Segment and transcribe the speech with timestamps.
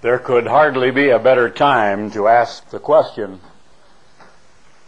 [0.00, 3.40] There could hardly be a better time to ask the question,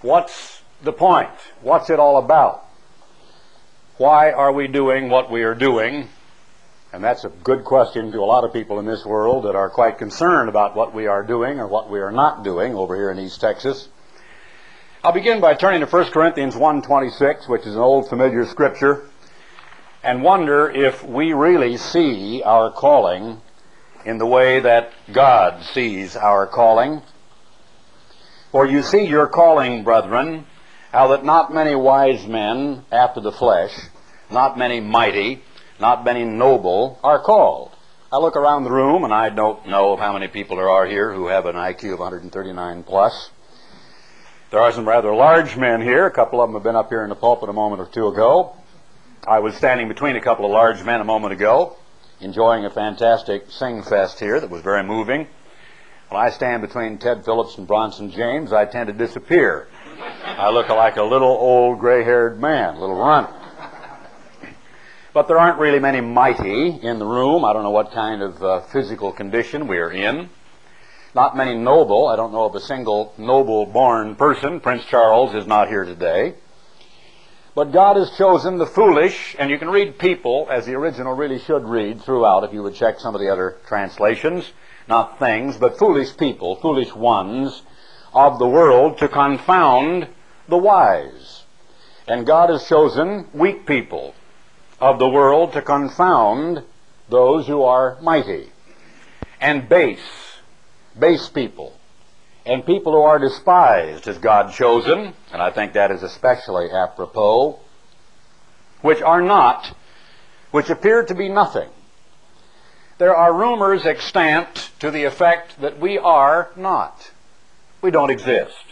[0.03, 1.31] what's the point?
[1.63, 2.65] What's it all about?
[3.97, 6.09] Why are we doing what we are doing?
[6.93, 9.69] And that's a good question to a lot of people in this world that are
[9.69, 13.11] quite concerned about what we are doing or what we are not doing over here
[13.11, 13.89] in East Texas.
[15.03, 19.09] I'll begin by turning to 1 Corinthians 1.26, which is an old familiar scripture,
[20.05, 23.41] and wonder if we really see our calling
[24.05, 27.03] in the way that God sees our calling.
[28.53, 30.47] For you see your calling, brethren,
[30.93, 33.73] how that not many wise men after the flesh,
[34.31, 35.43] not many mighty,
[35.79, 37.71] not many noble are called.
[38.13, 41.13] I look around the room and I don't know how many people there are here
[41.13, 43.31] who have an IQ of 139 plus.
[44.51, 46.07] There are some rather large men here.
[46.07, 48.09] A couple of them have been up here in the pulpit a moment or two
[48.09, 48.57] ago.
[49.25, 51.77] I was standing between a couple of large men a moment ago
[52.21, 55.27] enjoying a fantastic sing fest here that was very moving.
[56.09, 59.69] When I stand between Ted Phillips and Bronson James, I tend to disappear.
[60.25, 63.31] I look like a little old gray haired man, a little runt.
[65.13, 67.45] But there aren't really many mighty in the room.
[67.45, 70.29] I don't know what kind of uh, physical condition we're in.
[71.15, 72.07] Not many noble.
[72.07, 74.61] I don't know of a single noble born person.
[74.61, 76.35] Prince Charles is not here today.
[77.61, 81.39] But God has chosen the foolish, and you can read people as the original really
[81.39, 84.51] should read throughout if you would check some of the other translations.
[84.89, 87.61] Not things, but foolish people, foolish ones
[88.15, 90.09] of the world to confound
[90.49, 91.45] the wise.
[92.09, 94.15] And God has chosen weak people
[94.81, 96.63] of the world to confound
[97.11, 98.53] those who are mighty.
[99.39, 100.39] And base,
[100.99, 101.75] base people
[102.47, 107.59] and people who are despised has God chosen, and I think that is especially apropos,
[108.81, 109.75] which are not,
[110.51, 111.69] which appear to be nothing.
[112.99, 117.11] There are rumors extant to the effect that we are not.
[117.83, 118.65] We don't exist.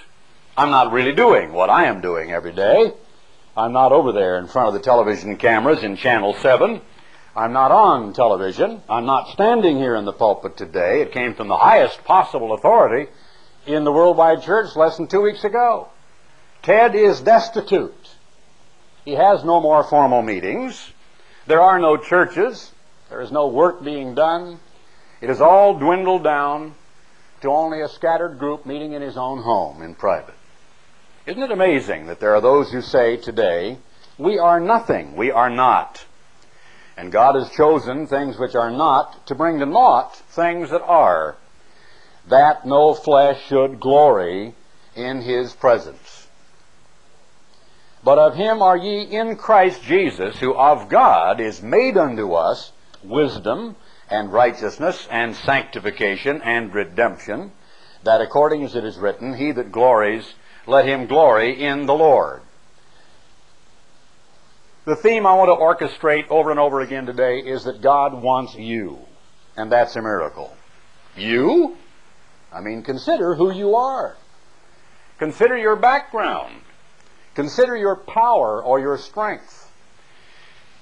[0.57, 2.93] I'm not really doing what I am doing every day.
[3.57, 6.81] I'm not over there in front of the television cameras in Channel 7.
[7.37, 8.83] I'm not on television.
[8.89, 11.03] I'm not standing here in the pulpit today.
[11.03, 13.11] It came from the highest possible authority
[13.69, 15.89] in the Worldwide Church less than two weeks ago.
[16.63, 17.95] Ted is destitute.
[19.05, 20.93] He has no more formal meetings.
[21.47, 22.73] There are no churches.
[23.11, 24.59] There is no work being done.
[25.21, 26.75] It has all dwindled down
[27.43, 30.35] to only a scattered group meeting in his own home in private.
[31.27, 33.79] Isn't it amazing that there are those who say today,
[34.19, 36.05] we are nothing, we are not.
[36.97, 41.37] And God has chosen things which are not to bring to naught things that are
[42.29, 44.55] that no flesh should glory
[44.95, 46.27] in his presence.
[48.05, 52.73] But of him are ye in Christ Jesus, who of God is made unto us
[53.03, 53.77] wisdom
[54.11, 57.53] and righteousness and sanctification and redemption,
[58.05, 60.35] that according as it is written, He that glories,
[60.67, 62.43] let him glory in the Lord.
[64.85, 68.55] The theme I want to orchestrate over and over again today is that God wants
[68.55, 68.99] you,
[69.57, 70.57] and that's a miracle.
[71.17, 71.77] You?
[72.53, 74.17] I mean, consider who you are.
[75.19, 76.55] Consider your background.
[77.35, 79.71] Consider your power or your strength.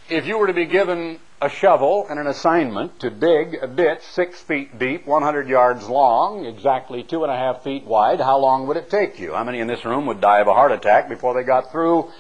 [0.09, 4.03] If you were to be given a shovel and an assignment to dig a ditch
[4.03, 8.66] six feet deep, 100 yards long, exactly two and a half feet wide, how long
[8.66, 9.34] would it take you?
[9.34, 12.10] How many in this room would die of a heart attack before they got through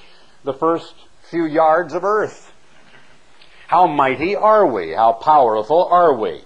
[0.44, 0.94] the first
[1.30, 2.52] few yards of earth?
[3.68, 4.92] How mighty are we?
[4.92, 6.42] How powerful are we?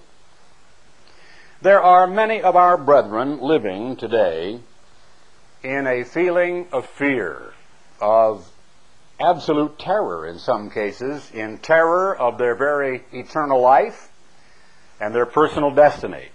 [1.63, 4.61] There are many of our brethren living today
[5.61, 7.53] in a feeling of fear,
[8.01, 8.51] of
[9.19, 14.11] absolute terror in some cases, in terror of their very eternal life
[14.99, 16.29] and their personal destiny.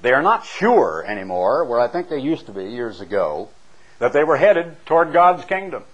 [0.00, 3.50] They are not sure anymore, where I think they used to be years ago,
[3.98, 5.84] that they were headed toward God's kingdom.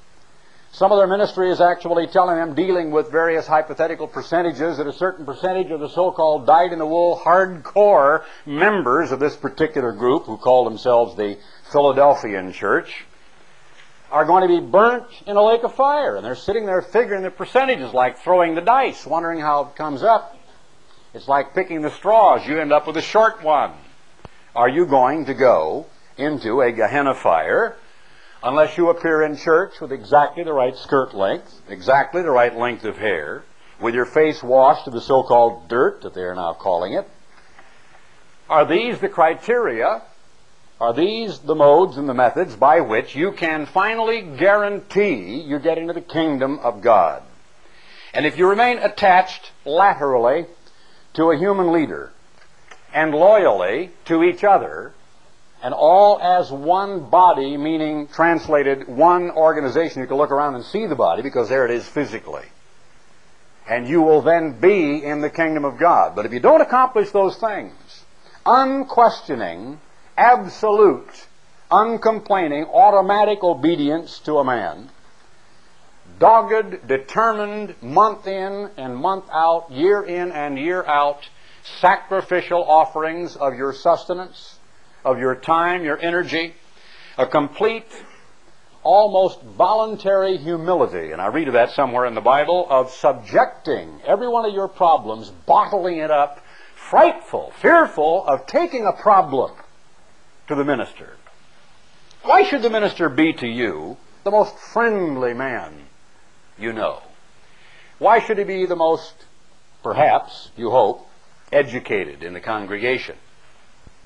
[0.70, 4.92] Some of their ministry is actually telling them, dealing with various hypothetical percentages, that a
[4.92, 11.16] certain percentage of the so-called dyed-in-the-wool hardcore members of this particular group, who call themselves
[11.16, 11.38] the
[11.72, 13.06] Philadelphian Church,
[14.12, 16.16] are going to be burnt in a lake of fire.
[16.16, 20.02] And they're sitting there figuring the percentages like throwing the dice, wondering how it comes
[20.02, 20.36] up.
[21.14, 22.46] It's like picking the straws.
[22.46, 23.72] You end up with a short one.
[24.54, 25.86] Are you going to go
[26.16, 27.76] into a Gehenna fire
[28.42, 32.84] unless you appear in church with exactly the right skirt length, exactly the right length
[32.84, 33.42] of hair,
[33.80, 37.08] with your face washed of the so-called dirt that they are now calling it.
[38.48, 40.02] Are these the criteria?
[40.80, 45.78] Are these the modes and the methods by which you can finally guarantee you get
[45.78, 47.22] into the kingdom of God?
[48.14, 50.46] And if you remain attached laterally
[51.14, 52.12] to a human leader,
[52.94, 54.92] and loyally to each other,
[55.62, 60.02] and all as one body, meaning translated one organization.
[60.02, 62.44] You can look around and see the body because there it is physically.
[63.68, 66.14] And you will then be in the kingdom of God.
[66.16, 67.74] But if you don't accomplish those things,
[68.46, 69.80] unquestioning,
[70.16, 71.26] absolute,
[71.70, 74.90] uncomplaining, automatic obedience to a man,
[76.18, 81.28] dogged, determined, month in and month out, year in and year out,
[81.80, 84.57] sacrificial offerings of your sustenance,
[85.08, 86.54] of your time, your energy,
[87.16, 87.90] a complete,
[88.82, 94.28] almost voluntary humility, and I read of that somewhere in the Bible, of subjecting every
[94.28, 96.44] one of your problems, bottling it up,
[96.74, 99.52] frightful, fearful of taking a problem
[100.46, 101.16] to the minister.
[102.22, 105.86] Why should the minister be to you the most friendly man
[106.58, 107.02] you know?
[107.98, 109.14] Why should he be the most,
[109.82, 111.08] perhaps, you hope,
[111.50, 113.16] educated in the congregation?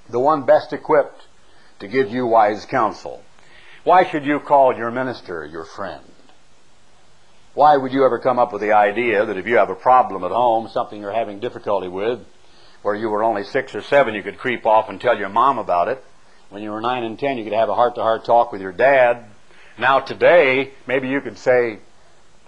[0.08, 1.22] The one best equipped
[1.78, 3.22] to give you wise counsel.
[3.84, 6.04] Why should you call your minister your friend?
[7.54, 10.24] Why would you ever come up with the idea that if you have a problem
[10.24, 12.20] at home, something you're having difficulty with,
[12.82, 15.58] where you were only six or seven, you could creep off and tell your mom
[15.58, 16.02] about it?
[16.48, 18.60] When you were nine and ten, you could have a heart to heart talk with
[18.60, 19.24] your dad.
[19.78, 21.78] Now, today, maybe you could say,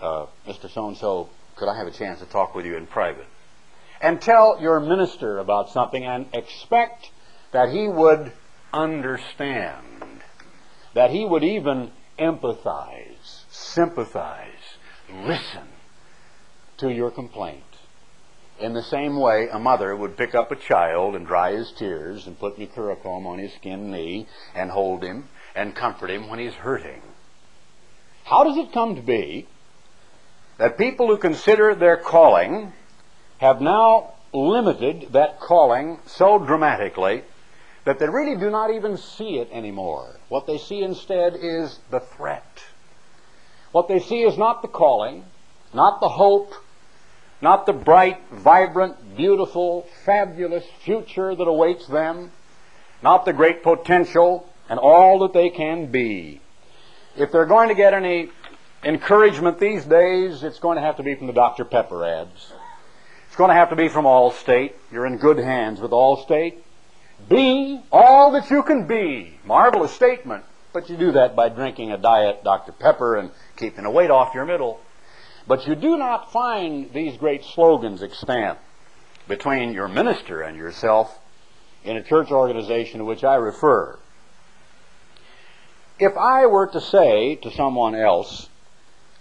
[0.00, 0.70] uh, Mr.
[0.70, 3.26] So and so, could I have a chance to talk with you in private?
[4.00, 7.10] And tell your minister about something and expect
[7.54, 8.32] that he would
[8.72, 10.24] understand,
[10.92, 14.76] that he would even empathize, sympathize,
[15.22, 15.68] listen
[16.76, 17.62] to your complaint.
[18.58, 22.26] In the same way, a mother would pick up a child and dry his tears
[22.26, 26.54] and put mercurochrome on his skin knee and hold him and comfort him when he's
[26.54, 27.02] hurting.
[28.24, 29.46] How does it come to be
[30.58, 32.72] that people who consider their calling
[33.38, 37.22] have now limited that calling so dramatically
[37.84, 40.16] that they really do not even see it anymore.
[40.28, 42.64] What they see instead is the threat.
[43.72, 45.25] What they see is not the calling,
[45.72, 46.54] not the hope,
[47.42, 52.32] not the bright, vibrant, beautiful, fabulous future that awaits them,
[53.02, 56.40] not the great potential and all that they can be.
[57.16, 58.31] If they're going to get any
[58.82, 61.64] encouragement these days, it's going to have to be from the Dr.
[61.64, 62.52] Pepper ads.
[63.26, 64.72] It's going to have to be from Allstate.
[64.90, 66.63] You're in good hands with Allstate.
[67.28, 69.38] Be all that you can be.
[69.44, 70.44] Marvelous statement.
[70.72, 72.72] But you do that by drinking a diet Dr.
[72.72, 74.80] Pepper and keeping a weight off your middle.
[75.46, 78.58] But you do not find these great slogans extant
[79.28, 81.18] between your minister and yourself
[81.84, 83.98] in a church organization to which I refer.
[85.98, 88.48] If I were to say to someone else,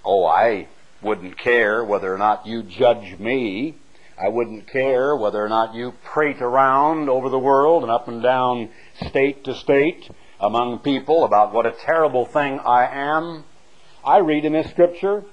[0.03, 0.67] Oh, I
[1.01, 3.75] wouldn't care whether or not you judge me.
[4.24, 8.24] I wouldn't care whether or not you prate around over the world and up and
[8.24, 8.70] down
[9.08, 10.10] state to state
[10.40, 13.44] among people about what a terrible thing I am.
[14.02, 15.25] I read in this scripture,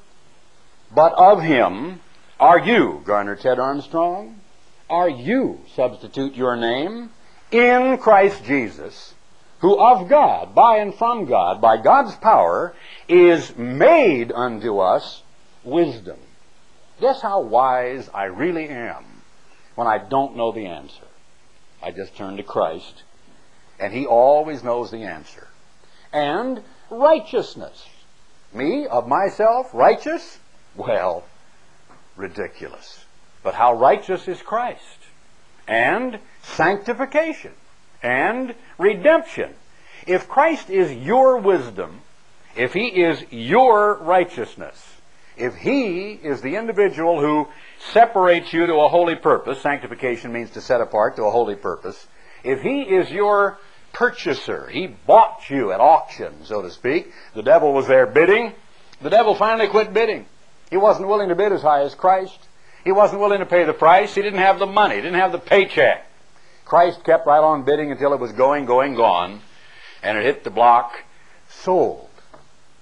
[0.92, 2.00] but of him
[2.40, 4.40] are you, Garner Ted Armstrong,
[4.88, 7.10] are you, substitute your name,
[7.52, 9.14] in Christ Jesus,
[9.60, 12.74] who of God, by and from God, by God's power,
[13.06, 15.22] is made unto us
[15.62, 16.18] wisdom.
[17.00, 19.04] Guess how wise I really am
[19.74, 21.06] when I don't know the answer.
[21.82, 23.04] I just turn to Christ,
[23.78, 25.48] and He always knows the answer.
[26.12, 27.88] And righteousness.
[28.52, 30.38] Me, of myself, righteous?
[30.74, 31.24] Well,
[32.16, 33.04] ridiculous.
[33.42, 34.98] But how righteous is Christ?
[35.66, 37.52] And sanctification.
[38.02, 39.54] And redemption.
[40.06, 42.00] If Christ is your wisdom,
[42.56, 44.89] if He is your righteousness,
[45.40, 47.48] if He is the individual who
[47.92, 52.06] separates you to a holy purpose, sanctification means to set apart to a holy purpose,
[52.44, 53.58] if He is your
[53.92, 58.52] purchaser, He bought you at auction, so to speak, the devil was there bidding,
[59.00, 60.26] the devil finally quit bidding.
[60.70, 62.38] He wasn't willing to bid as high as Christ.
[62.84, 64.14] He wasn't willing to pay the price.
[64.14, 64.96] He didn't have the money.
[64.96, 66.06] He didn't have the paycheck.
[66.64, 69.40] Christ kept right on bidding until it was going, going, gone,
[70.02, 70.92] and it hit the block.
[71.48, 72.09] Sold.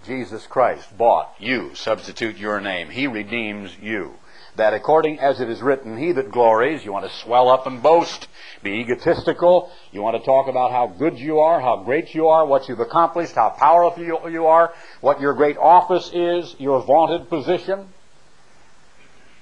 [0.09, 1.75] Jesus Christ bought you.
[1.75, 2.89] Substitute your name.
[2.89, 4.15] He redeems you.
[4.57, 7.83] That according as it is written, he that glories, you want to swell up and
[7.83, 8.27] boast,
[8.63, 12.47] be egotistical, you want to talk about how good you are, how great you are,
[12.47, 14.73] what you've accomplished, how powerful you are,
[15.03, 17.89] what your great office is, your vaunted position,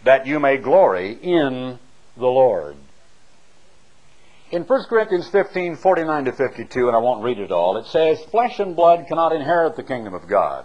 [0.05, 1.79] that you may glory in
[2.17, 2.77] the Lord.
[4.53, 8.23] In 1 Corinthians 15, 49 to 52, and I won't read it all, it says,
[8.31, 10.65] Flesh and blood cannot inherit the kingdom of God.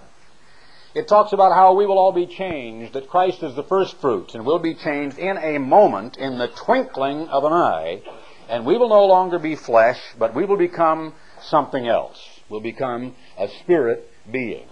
[0.93, 4.35] It talks about how we will all be changed, that Christ is the first fruits,
[4.35, 8.03] and will be changed in a moment, in the twinkling of an eye,
[8.50, 12.19] And we will no longer be flesh, but we will become something else.
[12.50, 14.67] We'll become a spirit being.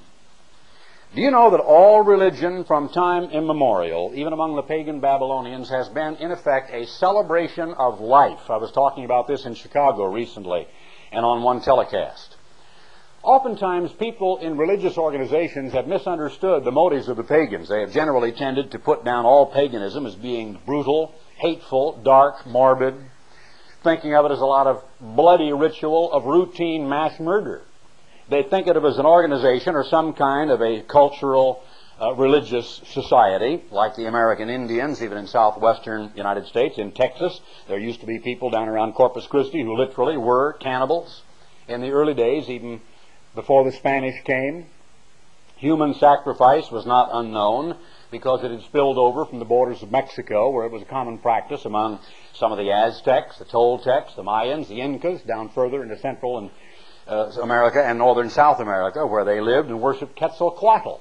[1.15, 5.89] Do you know that all religion from time immemorial, even among the pagan Babylonians, has
[5.89, 8.47] been in effect a celebration of life?
[8.47, 10.67] I was talking about this in Chicago recently
[11.11, 12.35] and on one telecast.
[13.23, 17.69] Oftentimes, people in religious organizations have misunderstood the motives of the pagans.
[17.69, 22.93] They have generally tended to put down all paganism as being brutal, hateful, dark, morbid,
[23.83, 27.63] thinking of it as a lot of bloody ritual of routine mass murder.
[28.29, 31.63] They think of it as an organization or some kind of a cultural,
[31.99, 37.41] uh, religious society, like the American Indians, even in southwestern United States, in Texas.
[37.67, 41.23] There used to be people down around Corpus Christi who literally were cannibals
[41.67, 42.81] in the early days, even
[43.33, 44.67] before the Spanish came.
[45.55, 47.77] Human sacrifice was not unknown
[48.11, 51.17] because it had spilled over from the borders of Mexico, where it was a common
[51.17, 51.99] practice among
[52.33, 56.51] some of the Aztecs, the Toltecs, the Mayans, the Incas, down further into Central and
[57.09, 60.99] uh, America and Northern South America, where they lived and worshipped Quetzalcoatl.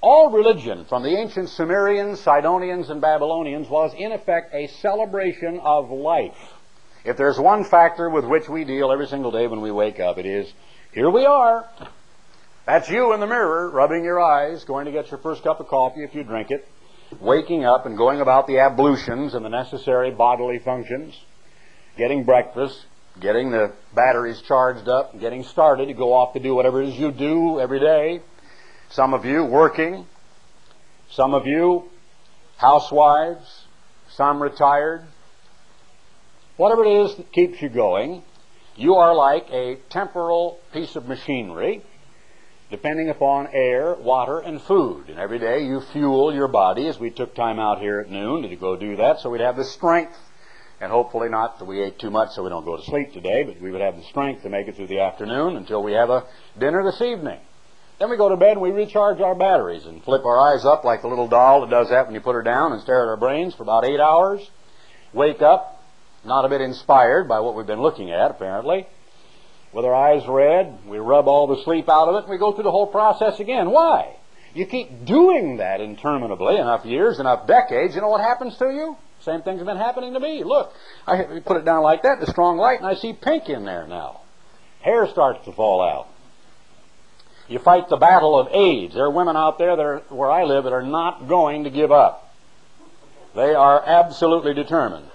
[0.00, 5.90] All religion, from the ancient Sumerians, Sidonians, and Babylonians, was in effect a celebration of
[5.90, 6.36] life.
[7.04, 10.18] If there's one factor with which we deal every single day when we wake up,
[10.18, 10.52] it is
[10.92, 11.68] here we are.
[12.66, 15.68] That's you in the mirror, rubbing your eyes, going to get your first cup of
[15.68, 16.68] coffee if you drink it,
[17.20, 21.18] waking up and going about the ablutions and the necessary bodily functions,
[21.96, 22.86] getting breakfast,
[23.20, 26.88] getting the batteries charged up, and getting started to go off to do whatever it
[26.88, 28.20] is you do every day.
[28.90, 30.06] Some of you working,
[31.10, 31.88] some of you
[32.56, 33.66] housewives,
[34.10, 35.04] some retired.
[36.56, 38.22] Whatever it is that keeps you going,
[38.76, 41.82] you are like a temporal piece of machinery
[42.72, 45.10] depending upon air, water, and food.
[45.10, 48.48] And every day you fuel your body, as we took time out here at noon
[48.48, 50.18] to go do that, so we'd have the strength,
[50.82, 53.44] and hopefully not that we ate too much so we don't go to sleep today,
[53.44, 56.10] but we would have the strength to make it through the afternoon until we have
[56.10, 56.26] a
[56.58, 57.38] dinner this evening.
[58.00, 60.82] Then we go to bed and we recharge our batteries and flip our eyes up
[60.82, 63.08] like the little doll that does that when you put her down and stare at
[63.08, 64.40] our brains for about eight hours.
[65.12, 65.80] Wake up,
[66.24, 68.88] not a bit inspired by what we've been looking at, apparently.
[69.72, 72.52] With our eyes red, we rub all the sleep out of it, and we go
[72.52, 73.70] through the whole process again.
[73.70, 74.16] Why?
[74.52, 78.96] You keep doing that interminably, enough years, enough decades, you know what happens to you?
[79.24, 80.42] Same things been happening to me.
[80.42, 80.74] Look,
[81.06, 83.86] I put it down like that, the strong light, and I see pink in there
[83.86, 84.20] now.
[84.80, 86.08] Hair starts to fall out.
[87.48, 88.94] You fight the battle of AIDS.
[88.94, 91.70] There are women out there that are, where I live that are not going to
[91.70, 92.34] give up.
[93.34, 95.08] They are absolutely determined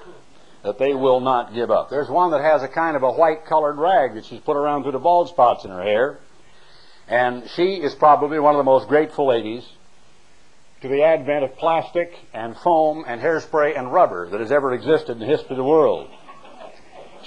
[0.64, 1.90] that they will not give up.
[1.90, 4.84] There's one that has a kind of a white colored rag that she's put around
[4.84, 6.20] through the bald spots in her hair.
[7.08, 9.64] And she is probably one of the most grateful ladies
[10.82, 15.14] to the advent of plastic and foam and hairspray and rubber that has ever existed
[15.14, 16.10] in the history of the world.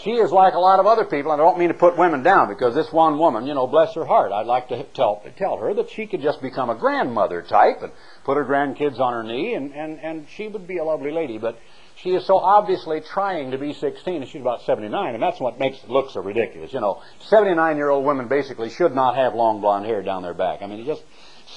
[0.02, 2.22] She is like a lot of other people, and I don't mean to put women
[2.22, 5.58] down because this one woman, you know, bless her heart, I'd like to tell, tell
[5.58, 7.92] her that she could just become a grandmother type and
[8.24, 11.36] put her grandkids on her knee, and, and, and she would be a lovely lady.
[11.36, 11.58] But
[11.96, 15.58] she is so obviously trying to be 16, and she's about 79, and that's what
[15.58, 16.72] makes it look so ridiculous.
[16.72, 20.32] You know, 79 year old women basically should not have long blonde hair down their
[20.32, 20.62] back.
[20.62, 21.02] I mean, it just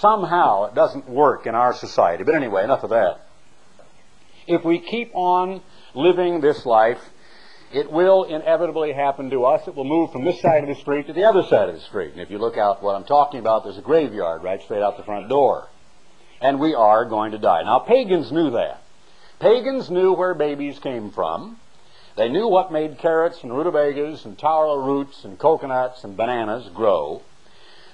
[0.04, 2.26] somehow it doesn't work in our society.
[2.26, 3.22] But anyway, enough of that.
[4.46, 5.62] If we keep on
[5.96, 7.00] living this life,
[7.72, 9.66] it will inevitably happen to us.
[9.66, 11.82] It will move from this side of the street to the other side of the
[11.82, 12.12] street.
[12.12, 14.98] And if you look out what I'm talking about, there's a graveyard right straight out
[14.98, 15.70] the front door.
[16.42, 17.64] And we are going to die.
[17.64, 18.84] Now, pagans knew that.
[19.40, 21.62] Pagans knew where babies came from.
[22.18, 27.22] They knew what made carrots and rutabagas and taro roots and coconuts and bananas grow.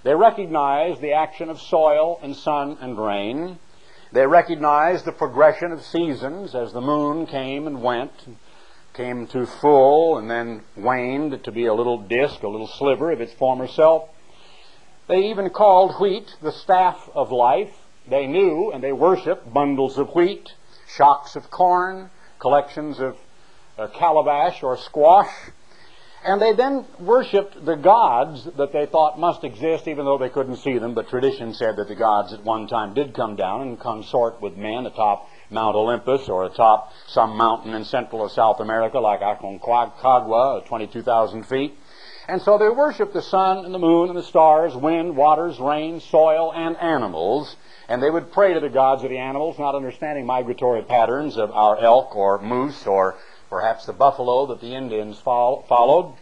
[0.03, 3.59] They recognized the action of soil and sun and rain.
[4.11, 8.11] They recognized the progression of seasons as the moon came and went,
[8.93, 13.19] came to full and then waned to be a little disk, a little sliver of
[13.19, 14.09] its former self.
[15.07, 17.73] They even called wheat the staff of life.
[18.07, 20.53] They knew and they worshiped bundles of wheat
[20.87, 23.17] shocks of corn, collections of
[23.77, 25.31] uh, calabash or squash.
[26.23, 30.57] And they then worshipped the gods that they thought must exist, even though they couldn't
[30.57, 30.93] see them.
[30.93, 34.57] But tradition said that the gods at one time did come down and consort with
[34.57, 40.65] men atop Mount Olympus or atop some mountain in Central or South America, like Aconcagua,
[40.65, 41.77] 22,000 feet.
[42.27, 45.99] And so they worshiped the sun and the moon and the stars, wind, waters, rain,
[45.99, 47.55] soil, and animals
[47.89, 51.49] and they would pray to the gods of the animals, not understanding migratory patterns of
[51.51, 53.15] our elk or moose or
[53.49, 56.15] perhaps the buffalo that the Indians followed.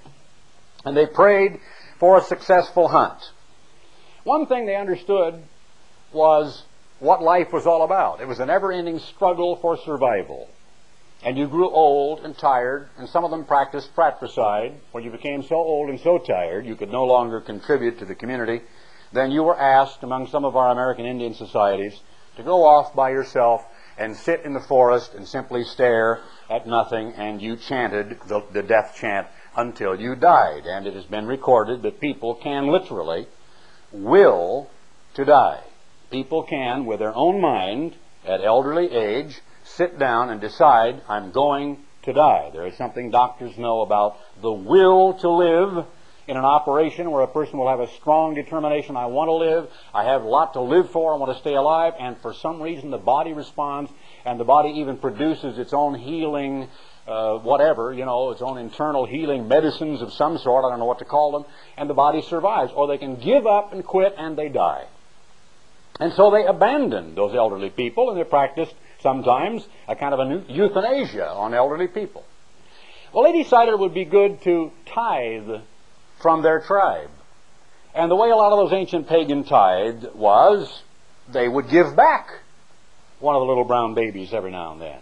[0.85, 1.59] And they prayed
[1.99, 3.31] for a successful hunt.
[4.23, 5.43] One thing they understood
[6.13, 6.63] was
[6.99, 8.21] what life was all about.
[8.21, 10.49] It was a never ending struggle for survival.
[11.23, 15.41] and you grew old and tired, and some of them practiced fratricide, when you became
[15.41, 18.61] so old and so tired you could no longer contribute to the community,
[19.13, 21.99] then you were asked among some of our American Indian societies
[22.35, 23.65] to go off by yourself
[23.97, 26.19] and sit in the forest and simply stare
[26.49, 30.65] at nothing, and you chanted the, the death chant until you died.
[30.65, 33.27] And it has been recorded that people can literally
[33.91, 34.69] will
[35.13, 35.61] to die.
[36.09, 41.79] People can, with their own mind, at elderly age, sit down and decide, I'm going
[42.03, 42.49] to die.
[42.53, 45.85] There is something doctors know about the will to live
[46.27, 49.69] in an operation where a person will have a strong determination, I want to live,
[49.93, 52.61] I have a lot to live for, I want to stay alive, and for some
[52.61, 53.89] reason the body responds,
[54.27, 56.67] and the body even produces its own healing,
[57.07, 60.85] uh, whatever, you know, its own internal healing medicines of some sort, I don't know
[60.85, 61.45] what to call them,
[61.77, 62.73] and the body survives.
[62.75, 64.83] Or they can give up and quit and they die.
[66.01, 70.43] And so they abandoned those elderly people, and they practiced sometimes a kind of a
[70.51, 72.25] euthanasia on elderly people.
[73.13, 75.61] Well, they decided it would be good to tithe
[76.21, 77.09] from their tribe.
[77.95, 80.83] And the way a lot of those ancient pagan tithed was
[81.29, 82.41] they would give back
[83.19, 84.99] one of the little brown babies every now and then.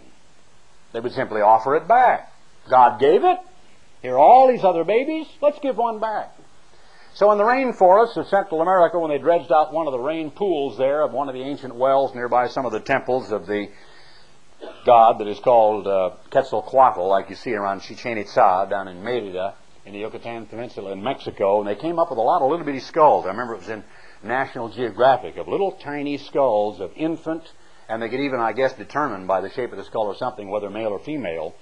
[0.92, 2.32] They would simply offer it back.
[2.68, 3.38] God gave it.
[4.02, 5.26] Here are all these other babies.
[5.40, 6.34] Let's give one back.
[7.14, 10.30] So in the rainforests of Central America, when they dredged out one of the rain
[10.30, 13.68] pools there of one of the ancient wells nearby some of the temples of the
[14.84, 19.54] god that is called uh, Quetzalcoatl, like you see around Chichen Itza down in Merida,
[19.84, 22.66] in the Yucatan Peninsula in Mexico, and they came up with a lot of little
[22.66, 23.24] bitty skulls.
[23.24, 23.84] I remember it was in
[24.22, 27.50] National Geographic of little tiny skulls of infant,
[27.88, 30.50] and they could even, I guess, determine by the shape of the skull or something
[30.50, 31.54] whether male or female.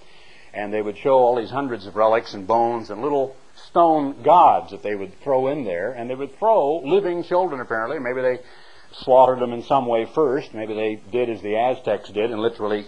[0.52, 3.34] And they would show all these hundreds of relics and bones and little
[3.68, 7.98] stone gods that they would throw in there, and they would throw living children apparently.
[7.98, 8.38] Maybe they
[8.92, 10.54] slaughtered them in some way first.
[10.54, 12.86] Maybe they did as the Aztecs did and literally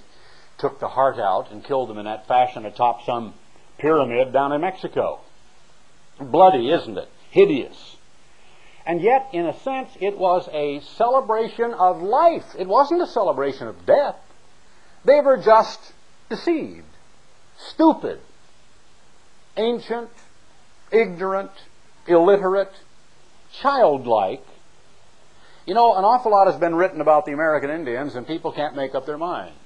[0.59, 3.35] took the heart out and killed them in that fashion atop some
[3.79, 5.21] pyramid down in Mexico.
[6.19, 7.09] Bloody, isn't it?
[7.31, 7.86] Hideous.
[8.87, 12.55] And yet, in a sense, it was a celebration of life.
[12.57, 14.17] It wasn't a celebration of death.
[15.05, 15.93] They were just
[16.29, 16.87] deceived,
[17.59, 18.21] stupid,
[19.57, 20.11] ancient,
[20.93, 21.51] ignorant,
[22.07, 22.73] illiterate,
[23.61, 24.47] childlike.
[25.67, 28.77] You know, an awful lot has been written about the American Indians, and people can't
[28.77, 29.57] make up their minds.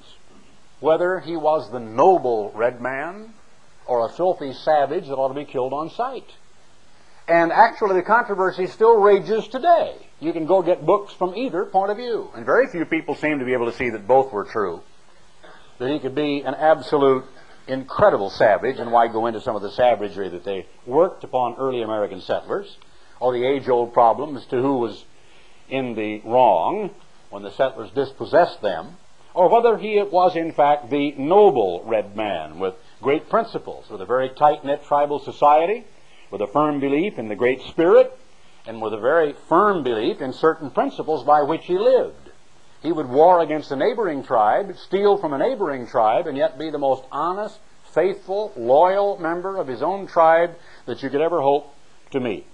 [0.81, 3.35] Whether he was the noble red man
[3.87, 6.25] or a filthy savage that ought to be killed on sight.
[7.31, 9.95] And actually, the controversy still rages today.
[10.19, 12.29] You can go get books from either point of view.
[12.35, 14.83] And very few people seem to be able to see that both were true.
[15.79, 17.25] That he could be an absolute,
[17.69, 21.83] incredible savage, and why go into some of the savagery that they worked upon early
[21.83, 22.79] American settlers,
[23.21, 25.05] or the age old problem as to who was
[25.69, 26.91] in the wrong
[27.31, 28.97] when the settlers dispossessed them,
[29.35, 34.07] or whether he was, in fact, the noble red man with great principles, with a
[34.07, 35.85] very tight knit tribal society,
[36.31, 38.17] with a firm belief in the Great Spirit,
[38.67, 42.31] and with a very firm belief in certain principles by which he lived.
[42.83, 46.71] He would war against a neighboring tribe, steal from a neighboring tribe, and yet be
[46.71, 47.59] the most honest,
[47.93, 50.55] faithful, loyal member of his own tribe
[50.87, 51.75] that you could ever hope
[52.13, 52.47] to meet.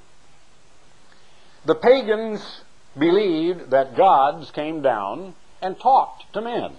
[1.64, 2.62] The pagans
[2.98, 6.72] believed that gods came down and talked to men.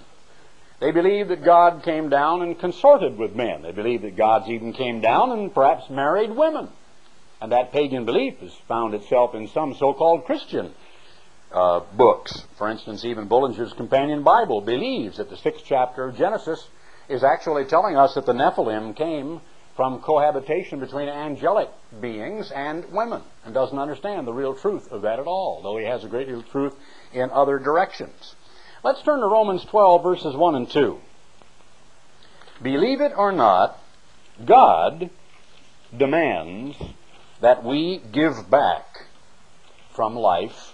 [0.79, 3.63] They believed that God came down and consorted with men.
[3.63, 6.69] They believed that gods even came down and perhaps married women.
[7.39, 10.73] And that pagan belief has found itself in some so-called Christian
[11.51, 12.45] uh, books.
[12.57, 16.67] For instance, even Bullinger's Companion Bible believes that the sixth chapter of Genesis
[17.09, 19.41] is actually telling us that the Nephilim came
[19.75, 21.69] from cohabitation between angelic
[22.01, 25.85] beings and women and doesn't understand the real truth of that at all, though he
[25.85, 26.75] has a great deal of truth
[27.13, 28.35] in other directions.
[28.83, 30.99] Let's turn to Romans 12, verses 1 and 2.
[32.63, 33.79] Believe it or not,
[34.43, 35.11] God
[35.95, 36.75] demands
[37.41, 38.85] that we give back
[39.91, 40.73] from life,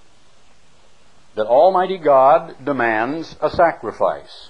[1.36, 4.50] that Almighty God demands a sacrifice.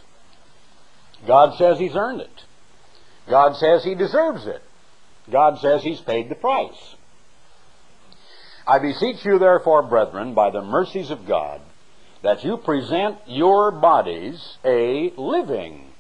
[1.26, 2.44] God says He's earned it.
[3.30, 4.62] God says He deserves it.
[5.32, 6.96] God says He's paid the price.
[8.68, 11.62] I beseech you, therefore, brethren, by the mercies of God,
[12.22, 15.92] that you present your bodies a living,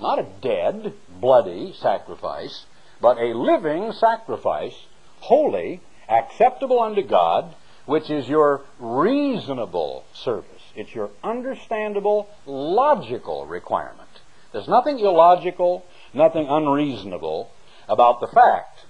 [0.00, 2.66] not a dead, bloody sacrifice,
[3.00, 4.74] but a living sacrifice,
[5.22, 7.54] holy, acceptable unto God,
[7.86, 10.62] which is your reasonable service.
[10.74, 14.08] It's your understandable, logical requirement.
[14.52, 17.50] There's nothing illogical, nothing unreasonable
[17.88, 18.84] about the fact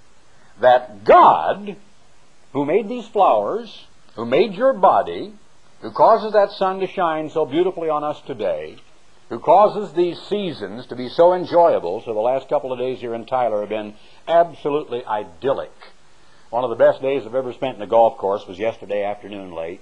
[0.61, 1.77] that God,
[2.53, 5.33] who made these flowers, who made your body,
[5.81, 8.77] who causes that sun to shine so beautifully on us today,
[9.29, 12.03] who causes these seasons to be so enjoyable.
[12.05, 13.95] So the last couple of days here in Tyler have been
[14.29, 15.73] absolutely idyllic.
[16.53, 19.55] One of the best days I've ever spent in a golf course was yesterday afternoon
[19.55, 19.81] late.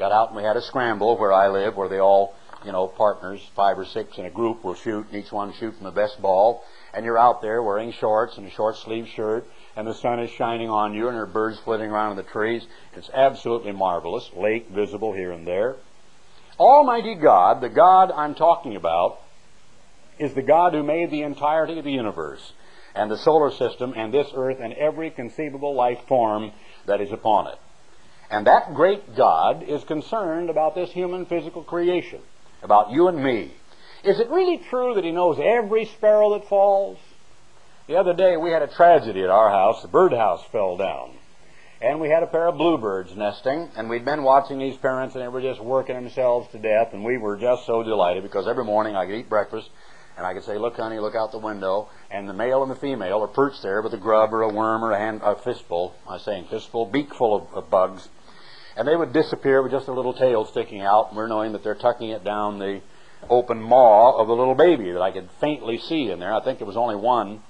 [0.00, 2.88] Got out and we had a scramble where I live, where they all, you know,
[2.88, 5.92] partners, five or six in a group will shoot, and each one shoot from the
[5.92, 6.64] best ball.
[6.92, 10.28] And you're out there wearing shorts and a short sleeve shirt, and the sun is
[10.30, 12.66] shining on you, and there are birds flitting around in the trees.
[12.96, 14.28] It's absolutely marvelous.
[14.34, 15.76] Lake visible here and there.
[16.58, 19.20] Almighty God, the God I'm talking about,
[20.18, 22.54] is the God who made the entirety of the universe
[22.94, 26.52] and the solar system and this earth and every conceivable life form
[26.86, 27.58] that is upon it.
[28.30, 32.20] And that great God is concerned about this human physical creation,
[32.62, 33.52] about you and me.
[34.04, 36.98] Is it really true that He knows every sparrow that falls?
[37.86, 39.80] The other day we had a tragedy at our house.
[39.80, 41.14] The birdhouse fell down.
[41.80, 45.22] And we had a pair of bluebirds nesting, and we'd been watching these parents, and
[45.22, 48.64] they were just working themselves to death, and we were just so delighted because every
[48.64, 49.70] morning I could eat breakfast,
[50.16, 52.76] and I could say, "Look, honey, look out the window," and the male and the
[52.76, 55.94] female are perched there with a grub or a worm or a, hand, a fistful.
[56.06, 58.08] I was saying fistful, beakful of, of bugs,
[58.76, 61.62] and they would disappear with just a little tail sticking out, and we're knowing that
[61.62, 62.80] they're tucking it down the
[63.28, 66.32] open maw of the little baby that I could faintly see in there.
[66.32, 67.42] I think there was only one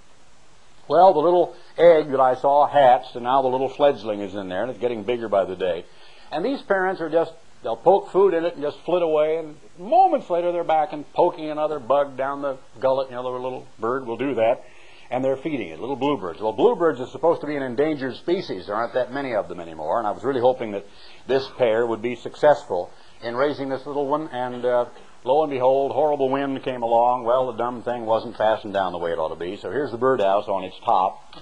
[0.88, 4.48] well, the little egg that I saw hatched, and now the little fledgling is in
[4.48, 5.84] there, and it's getting bigger by the day.
[6.32, 9.56] And these parents are just, they'll poke food in it and just flit away, and
[9.78, 13.10] moments later they're back and poking another bug down the gullet.
[13.10, 14.64] You know, the little bird will do that,
[15.10, 16.40] and they're feeding it, little bluebirds.
[16.40, 18.66] Well, bluebirds are supposed to be an endangered species.
[18.66, 20.86] There aren't that many of them anymore, and I was really hoping that
[21.26, 22.90] this pair would be successful
[23.22, 24.84] in raising this little one, and uh,
[25.24, 27.24] Lo and behold, horrible wind came along.
[27.24, 29.56] Well, the dumb thing wasn't fastened down the way it ought to be.
[29.56, 31.34] So here's the birdhouse on its top,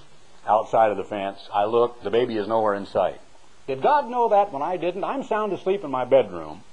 [0.47, 1.39] outside of the fence.
[1.53, 3.21] I look, the baby is nowhere in sight.
[3.67, 5.03] Did God know that when I didn't?
[5.03, 6.63] I'm sound asleep in my bedroom.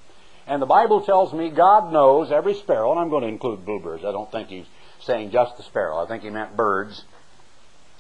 [0.47, 4.05] And the Bible tells me God knows every sparrow, and I'm going to include bluebirds.
[4.05, 4.67] I don't think he's
[5.01, 6.03] saying just the sparrow.
[6.03, 7.05] I think he meant birds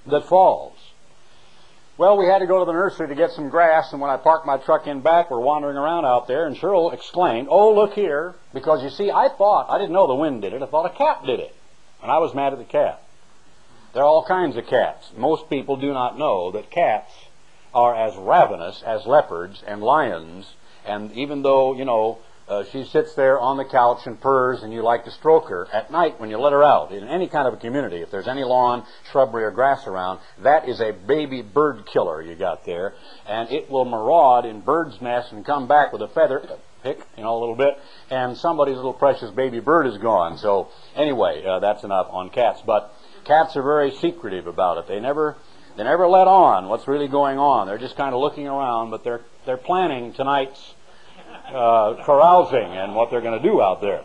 [0.07, 0.78] that falls.
[1.96, 4.16] Well, we had to go to the nursery to get some grass, and when I
[4.16, 7.94] parked my truck in back, we're wandering around out there, and Cheryl exclaimed, Oh, look
[7.94, 8.35] here.
[8.52, 10.96] Because you see, I thought, I didn't know the wind did it, I thought a
[10.96, 11.54] cat did it.
[12.02, 13.00] And I was mad at the cat.
[13.92, 15.12] There are all kinds of cats.
[15.16, 17.12] Most people do not know that cats
[17.74, 20.54] are as ravenous as leopards and lions,
[20.87, 24.72] and even though, you know, uh, she sits there on the couch and purrs, and
[24.72, 25.66] you like to stroke her.
[25.72, 28.28] At night, when you let her out, in any kind of a community, if there's
[28.28, 32.94] any lawn, shrubbery, or grass around, that is a baby bird killer you got there.
[33.26, 36.46] And it will maraud in birds' nests and come back with a feather,
[36.82, 37.78] pick, you know, a little bit,
[38.10, 40.37] and somebody's little precious baby bird is gone.
[40.37, 42.60] So, anyway, uh, that's enough on cats.
[42.60, 44.87] But cats are very secretive about it.
[44.87, 45.37] They never.
[45.76, 47.66] They never let on what's really going on.
[47.66, 50.74] They're just kind of looking around, but they're they're planning tonight's
[51.48, 54.02] uh, carousing and what they're going to do out there.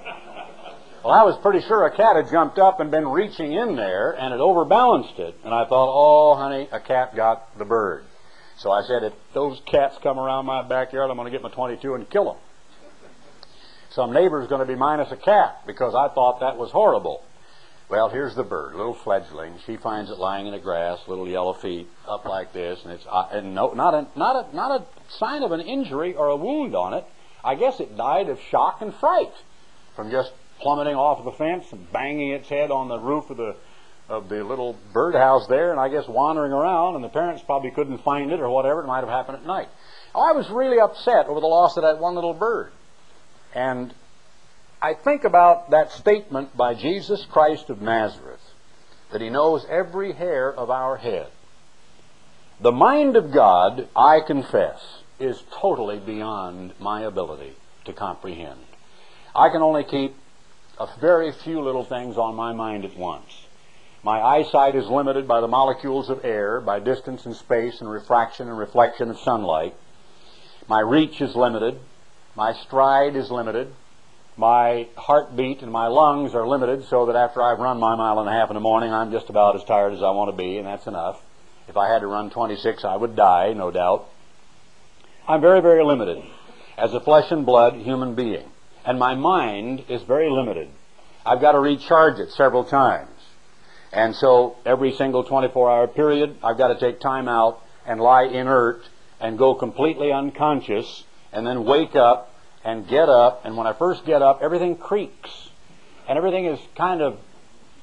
[1.03, 4.11] Well, I was pretty sure a cat had jumped up and been reaching in there
[4.11, 5.39] and it overbalanced it.
[5.45, 8.03] And I thought, oh, honey, a cat got the bird.
[8.57, 11.49] So I said, if those cats come around my backyard, I'm going to get my
[11.49, 12.35] 22 and kill them.
[13.91, 17.23] Some neighbor's going to be minus a cat because I thought that was horrible.
[17.89, 19.55] Well, here's the bird, little fledgling.
[19.65, 23.05] She finds it lying in the grass, little yellow feet up like this, and it's
[23.09, 24.85] uh, and no, not a not a not a
[25.17, 27.03] sign of an injury or a wound on it.
[27.43, 29.33] I guess it died of shock and fright
[29.95, 33.37] from just plummeting off of the fence and banging its head on the roof of
[33.37, 33.55] the
[34.07, 38.03] of the little birdhouse there, and I guess wandering around, and the parents probably couldn't
[38.03, 38.81] find it or whatever.
[38.83, 39.69] It might have happened at night.
[40.13, 42.71] I was really upset over the loss of that one little bird,
[43.55, 43.95] and
[44.81, 48.53] I think about that statement by Jesus Christ of Nazareth
[49.11, 51.27] that He knows every hair of our head.
[52.61, 57.53] The mind of God, I confess, is totally beyond my ability
[57.85, 58.59] to comprehend.
[59.35, 60.15] I can only keep
[60.79, 63.47] a very few little things on my mind at once.
[64.01, 68.47] My eyesight is limited by the molecules of air, by distance and space and refraction
[68.47, 69.75] and reflection of sunlight.
[70.69, 71.79] My reach is limited.
[72.35, 73.73] My stride is limited.
[74.39, 78.29] My heartbeat and my lungs are limited so that after I've run my mile and
[78.29, 80.57] a half in the morning, I'm just about as tired as I want to be,
[80.57, 81.21] and that's enough.
[81.67, 84.07] If I had to run 26, I would die, no doubt.
[85.27, 86.23] I'm very, very limited
[86.77, 88.49] as a flesh and blood human being.
[88.85, 90.69] And my mind is very limited.
[91.25, 93.11] I've got to recharge it several times.
[93.91, 98.23] And so every single 24 hour period, I've got to take time out and lie
[98.23, 98.83] inert
[99.19, 102.28] and go completely unconscious and then wake up
[102.63, 103.45] and get up.
[103.45, 105.49] And when I first get up, everything creaks.
[106.07, 107.19] And everything is kind of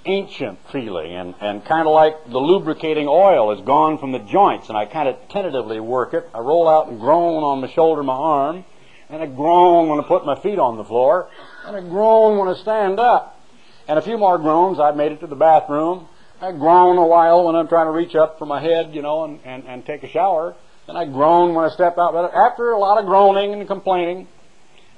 [0.05, 4.69] ancient feeling and, and kind of like the lubricating oil is gone from the joints
[4.69, 6.29] and I kind of tentatively work it.
[6.33, 8.65] I roll out and groan on my shoulder, my arm,
[9.09, 11.29] and I groan when I put my feet on the floor,
[11.65, 13.41] and I groan when I stand up.
[13.89, 16.09] And a few more groans, I made it to the bathroom.
[16.41, 19.25] I groan a while when I'm trying to reach up for my head, you know,
[19.25, 20.57] and, and, and take a shower.
[20.87, 22.13] Then I groan when I step out.
[22.13, 24.27] But after a lot of groaning and complaining,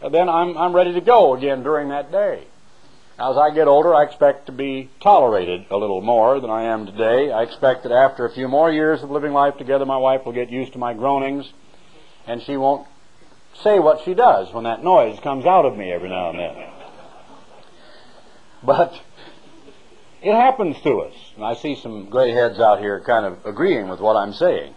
[0.00, 2.46] then I'm, I'm ready to go again during that day.
[3.18, 6.86] As I get older, I expect to be tolerated a little more than I am
[6.86, 7.32] today.
[7.32, 10.32] I expect that after a few more years of living life together, my wife will
[10.32, 11.52] get used to my groanings,
[12.28, 12.86] and she won't
[13.60, 16.56] say what she does when that noise comes out of me every now and then.
[18.62, 19.00] But
[20.22, 21.14] it happens to us.
[21.36, 24.74] And I see some gray heads out here kind of agreeing with what I'm saying.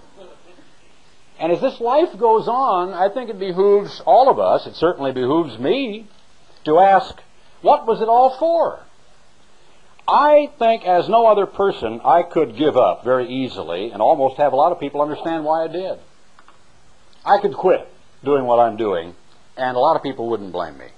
[1.42, 5.12] And as this life goes on, I think it behooves all of us, it certainly
[5.12, 6.08] behooves me,
[6.66, 7.20] to ask,
[7.64, 8.82] what was it all for?
[10.08, 14.54] I think, as no other person, I could give up very easily and almost have
[14.54, 15.98] a lot of people understand why I did.
[17.26, 17.92] I could quit
[18.24, 19.16] doing what I'm doing,
[19.58, 20.90] and a lot of people wouldn't blame me.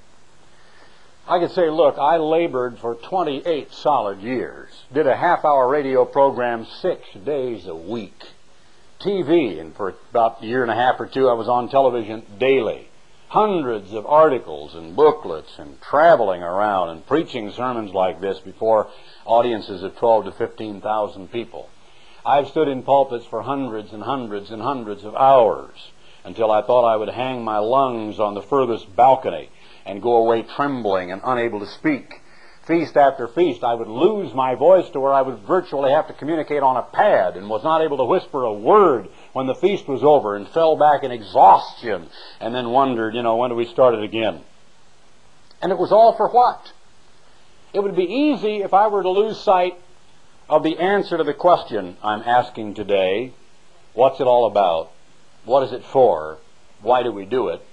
[1.26, 6.04] I could say, look, I labored for 28 solid years, did a half hour radio
[6.04, 8.26] program six days a week,
[9.04, 12.24] TV, and for about a year and a half or two I was on television
[12.40, 12.88] daily
[13.34, 18.88] hundreds of articles and booklets and traveling around and preaching sermons like this before
[19.26, 21.68] audiences of 12 to 15,000 people.
[22.24, 25.74] I've stood in pulpits for hundreds and hundreds and hundreds of hours
[26.24, 29.50] until I thought I would hang my lungs on the furthest balcony
[29.84, 32.22] and go away trembling and unable to speak.
[32.66, 36.14] Feast after feast, I would lose my voice to where I would virtually have to
[36.14, 39.86] communicate on a pad and was not able to whisper a word when the feast
[39.86, 42.08] was over and fell back in exhaustion
[42.40, 44.42] and then wondered, you know, when do we start it again?
[45.62, 46.72] And it was all for what?
[47.74, 49.78] It would be easy if I were to lose sight
[50.48, 53.34] of the answer to the question I'm asking today.
[53.94, 54.90] What's it all about?
[55.44, 56.38] What is it for?
[56.82, 57.66] Why do we do it?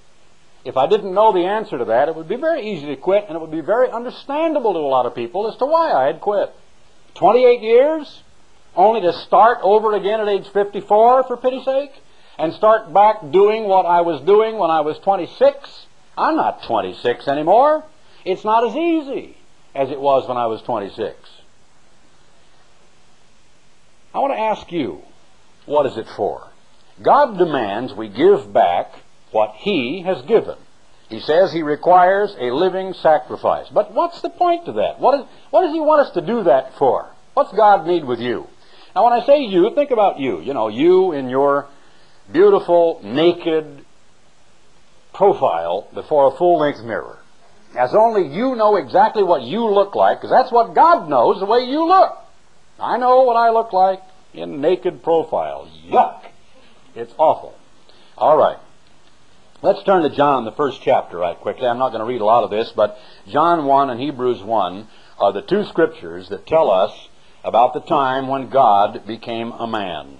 [0.64, 3.24] If I didn't know the answer to that, it would be very easy to quit,
[3.28, 6.06] and it would be very understandable to a lot of people as to why I
[6.06, 6.54] had quit.
[7.14, 8.22] 28 years?
[8.76, 11.92] only to start over again at age 54, for pity's sake,
[12.38, 15.86] and start back doing what I was doing when I was 26.
[16.16, 17.84] I'm not 26 anymore.
[18.24, 19.36] It's not as easy
[19.74, 21.16] as it was when I was 26.
[24.14, 25.02] I want to ask you,
[25.66, 26.48] what is it for?
[27.02, 28.92] God demands we give back
[29.32, 30.56] what He has given.
[31.08, 33.68] He says He requires a living sacrifice.
[33.68, 35.00] But what's the point to that?
[35.00, 37.10] What, is, what does He want us to do that for?
[37.34, 38.46] What's God need with you?
[38.94, 40.40] Now, when I say you, think about you.
[40.40, 41.68] You know, you in your
[42.32, 43.84] beautiful, naked
[45.12, 47.18] profile before a full length mirror.
[47.76, 51.46] As only you know exactly what you look like, because that's what God knows the
[51.46, 52.16] way you look.
[52.80, 54.00] I know what I look like
[54.34, 55.70] in naked profile.
[55.86, 56.24] Yuck!
[56.94, 57.54] It's awful.
[58.16, 58.58] All right.
[59.62, 61.66] Let's turn to John, the first chapter, right quickly.
[61.66, 64.88] I'm not going to read a lot of this, but John 1 and Hebrews 1
[65.18, 67.10] are the two scriptures that tell us
[67.44, 70.16] about the time when God became a man.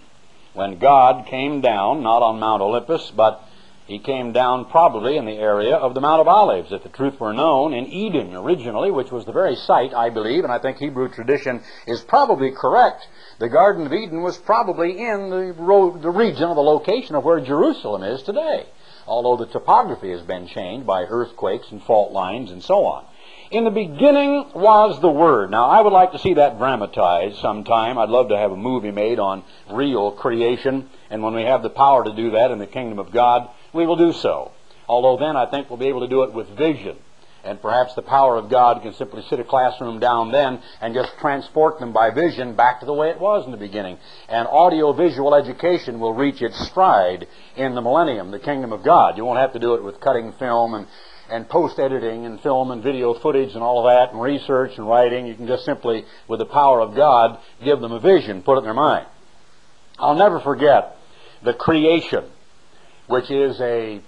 [0.53, 3.43] When God came down, not on Mount Olympus, but
[3.87, 7.19] he came down probably in the area of the Mount of Olives, if the truth
[7.19, 10.77] were known, in Eden originally, which was the very site, I believe, and I think
[10.77, 13.09] Hebrew tradition is probably correct.
[13.39, 17.25] The Garden of Eden was probably in the, ro- the region of the location of
[17.25, 18.67] where Jerusalem is today,
[19.07, 23.05] although the topography has been changed by earthquakes and fault lines and so on.
[23.51, 25.51] In the beginning was the Word.
[25.51, 27.99] Now, I would like to see that dramatized sometime.
[27.99, 30.89] I'd love to have a movie made on real creation.
[31.11, 33.87] And when we have the power to do that in the kingdom of God, we
[33.87, 34.53] will do so.
[34.89, 36.97] Although then I think we'll be able to do it with vision.
[37.45, 41.17] And perhaps the power of God can simply sit a classroom down then and just
[41.19, 43.99] transport them by vision back to the way it was in the beginning.
[44.29, 47.27] And audio-visual education will reach its stride
[47.57, 49.17] in the millennium, the kingdom of God.
[49.17, 50.87] You won't have to do it with cutting film and
[51.31, 54.89] and post editing and film and video footage and all of that and research and
[54.89, 55.27] writing.
[55.27, 58.59] You can just simply, with the power of God, give them a vision, put it
[58.59, 59.07] in their mind.
[59.99, 60.97] I'll never forget
[61.43, 62.25] the creation,
[63.07, 64.01] which is a,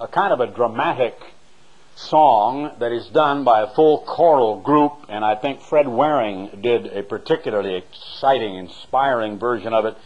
[0.00, 1.16] a kind of a dramatic
[2.08, 6.86] song that is done by a full choral group, and I think Fred Waring did
[6.86, 9.96] a particularly exciting, inspiring version of it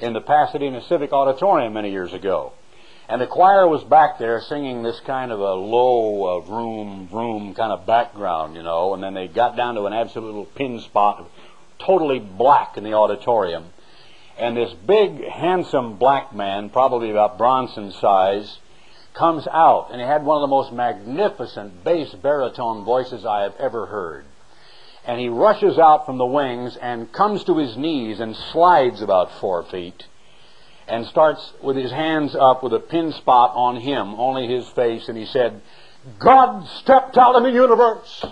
[0.00, 2.52] in the Pasadena Civic Auditorium many years ago.
[3.08, 7.54] And the choir was back there singing this kind of a low, uh, vroom, vroom
[7.54, 10.78] kind of background, you know, and then they got down to an absolute little pin
[10.80, 11.28] spot,
[11.80, 13.64] totally black in the auditorium.
[14.38, 18.58] And this big, handsome black man, probably about Bronson's size,
[19.14, 23.54] comes out, and he had one of the most magnificent bass baritone voices I have
[23.58, 24.24] ever heard.
[25.06, 29.32] And he rushes out from the wings and comes to his knees and slides about
[29.40, 30.06] four feet
[30.86, 35.08] and starts with his hands up with a pin spot on him, only his face,
[35.08, 35.60] and he said,
[36.18, 38.24] God stepped out of the universe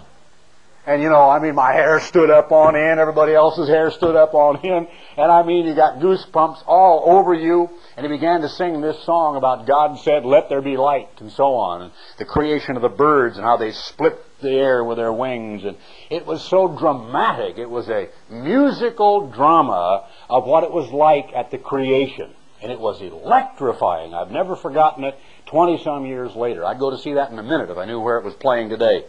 [0.88, 4.16] And you know, I mean, my hair stood up on end, everybody else's hair stood
[4.16, 7.68] up on end, and I mean, you got goosebumps all over you.
[7.94, 11.30] And he began to sing this song about God said, let there be light, and
[11.30, 14.96] so on, and the creation of the birds and how they split the air with
[14.96, 15.62] their wings.
[15.62, 15.76] And
[16.08, 17.58] it was so dramatic.
[17.58, 22.32] It was a musical drama of what it was like at the creation.
[22.62, 24.14] And it was electrifying.
[24.14, 26.64] I've never forgotten it 20 some years later.
[26.64, 28.70] I'd go to see that in a minute if I knew where it was playing
[28.70, 29.04] today.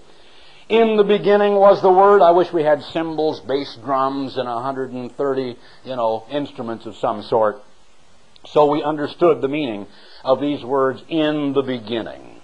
[0.69, 2.21] In the beginning was the Word.
[2.21, 7.63] I wish we had cymbals, bass drums, and 130, you know, instruments of some sort.
[8.45, 9.87] So we understood the meaning
[10.23, 12.41] of these words, in the beginning.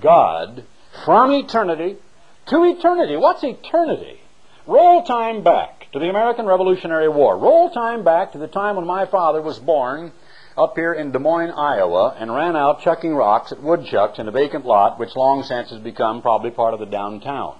[0.00, 0.64] God,
[1.04, 1.98] from eternity
[2.46, 3.18] to eternity.
[3.18, 4.20] What's eternity?
[4.66, 7.36] Roll time back to the American Revolutionary War.
[7.36, 10.12] Roll time back to the time when my father was born
[10.56, 14.32] up here in Des Moines, Iowa, and ran out chucking rocks at woodchucks in a
[14.32, 17.56] vacant lot, which long since has become probably part of the downtown.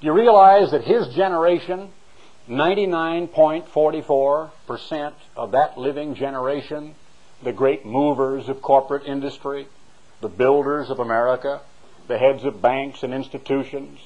[0.00, 1.90] Do you realize that his generation,
[2.48, 6.94] 99.44% of that living generation,
[7.42, 9.68] the great movers of corporate industry,
[10.22, 11.60] the builders of America,
[12.08, 14.00] the heads of banks and institutions,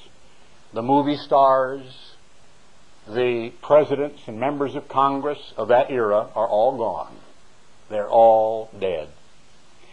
[0.73, 2.15] the movie stars,
[3.07, 7.15] the presidents and members of Congress of that era are all gone.
[7.89, 9.09] They're all dead.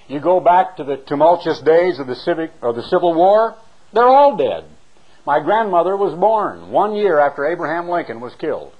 [0.09, 3.57] You go back to the tumultuous days of the civic or the Civil War,
[3.93, 4.65] they're all dead.
[5.25, 8.73] My grandmother was born one year after Abraham Lincoln was killed.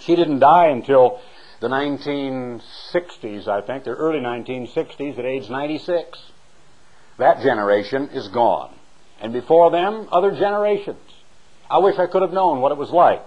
[0.00, 1.20] She didn't die until
[1.60, 6.18] the 1960s, I think, the early 1960s, at age 96.
[7.18, 8.74] That generation is gone.
[9.20, 10.98] And before them, other generations.
[11.70, 13.22] I wish I could have known what it was like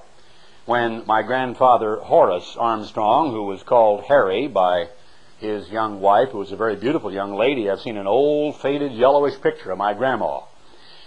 [0.67, 4.89] when my grandfather Horace Armstrong, who was called Harry by
[5.39, 8.91] his young wife, who was a very beautiful young lady, I've seen an old faded
[8.91, 10.41] yellowish picture of my grandma.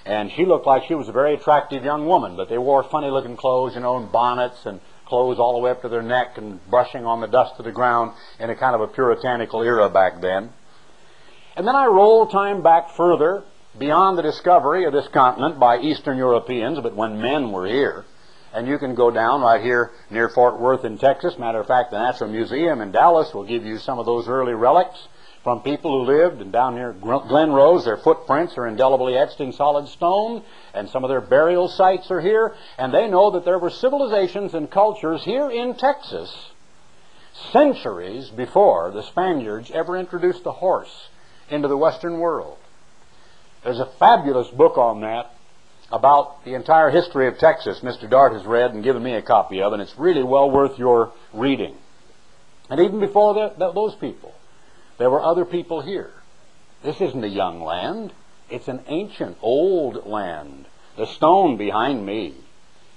[0.07, 3.11] And she looked like she was a very attractive young woman, but they wore funny
[3.11, 6.39] looking clothes, you know, and bonnets and clothes all the way up to their neck
[6.39, 9.91] and brushing on the dust of the ground in a kind of a puritanical era
[9.91, 10.55] back then.
[11.55, 13.45] And then I roll time back further
[13.79, 18.07] beyond the discovery of this continent by Eastern Europeans, but when men were here.
[18.53, 21.39] And you can go down right here near Fort Worth in Texas.
[21.39, 24.55] Matter of fact, the Natural Museum in Dallas will give you some of those early
[24.55, 25.09] relics
[25.45, 26.41] from people who lived.
[26.41, 30.43] And down near Glen Rose, their footprints are indelibly etched in solid stone.
[30.75, 32.55] And some of their burial sites are here.
[32.77, 36.51] And they know that there were civilizations and cultures here in Texas
[37.53, 41.09] centuries before the Spaniards ever introduced the horse
[41.49, 42.59] into the Western world.
[43.63, 45.35] There's a fabulous book on that
[45.93, 48.09] about the entire history of Texas Mr.
[48.09, 51.13] Dart has read and given me a copy of, and it's really well worth your
[51.33, 51.77] reading.
[52.69, 54.35] And even before the, the, those people,
[54.99, 56.13] there were other people here.
[56.83, 58.13] This isn't a young land.
[58.49, 60.67] It's an ancient, old land.
[60.97, 62.35] The stone behind me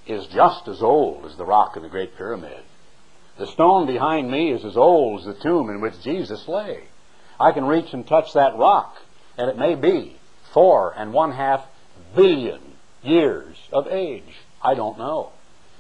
[0.06, 2.62] is just as old as the rock in the Great Pyramid.
[3.38, 6.84] The stone behind me is as old as the tomb in which Jesus lay.
[7.40, 8.96] I can reach and touch that rock,
[9.38, 10.18] and it may be
[10.54, 11.66] four and one half
[12.16, 12.73] billion
[13.04, 14.24] years of age.
[14.62, 15.32] I don't know.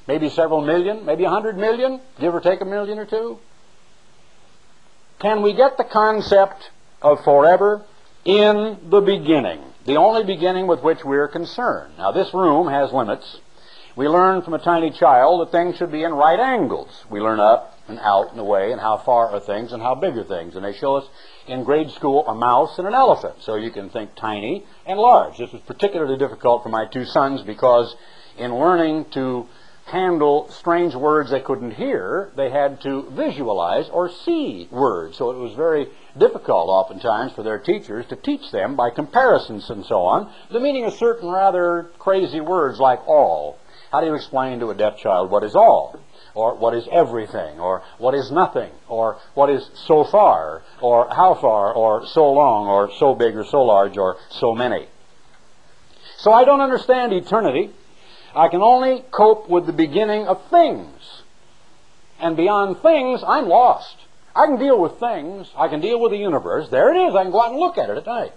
[0.07, 3.39] Maybe several million, maybe a hundred million, give or take a million or two.
[5.19, 7.85] Can we get the concept of forever
[8.25, 9.61] in the beginning?
[9.85, 11.93] The only beginning with which we're concerned.
[11.97, 13.39] Now, this room has limits.
[13.95, 17.05] We learn from a tiny child that things should be in right angles.
[17.09, 20.17] We learn up and out and away and how far are things and how big
[20.17, 20.55] are things.
[20.55, 21.05] And they show us
[21.47, 23.35] in grade school a mouse and an elephant.
[23.39, 25.37] So you can think tiny and large.
[25.37, 27.95] This was particularly difficult for my two sons because
[28.37, 29.47] in learning to
[29.85, 35.17] handle strange words they couldn't hear, they had to visualize or see words.
[35.17, 39.85] So it was very difficult oftentimes for their teachers to teach them by comparisons and
[39.85, 43.57] so on the meaning of certain rather crazy words like all.
[43.91, 45.99] How do you explain to a deaf child what is all?
[46.35, 51.35] Or what is everything, or what is nothing, or what is so far, or how
[51.35, 54.87] far, or so long, or so big, or so large, or so many.
[56.17, 57.69] So I don't understand eternity.
[58.35, 61.21] I can only cope with the beginning of things.
[62.19, 63.95] And beyond things, I'm lost.
[64.35, 65.51] I can deal with things.
[65.55, 66.69] I can deal with the universe.
[66.69, 67.15] There it is.
[67.15, 68.31] I can go out and look at it at night.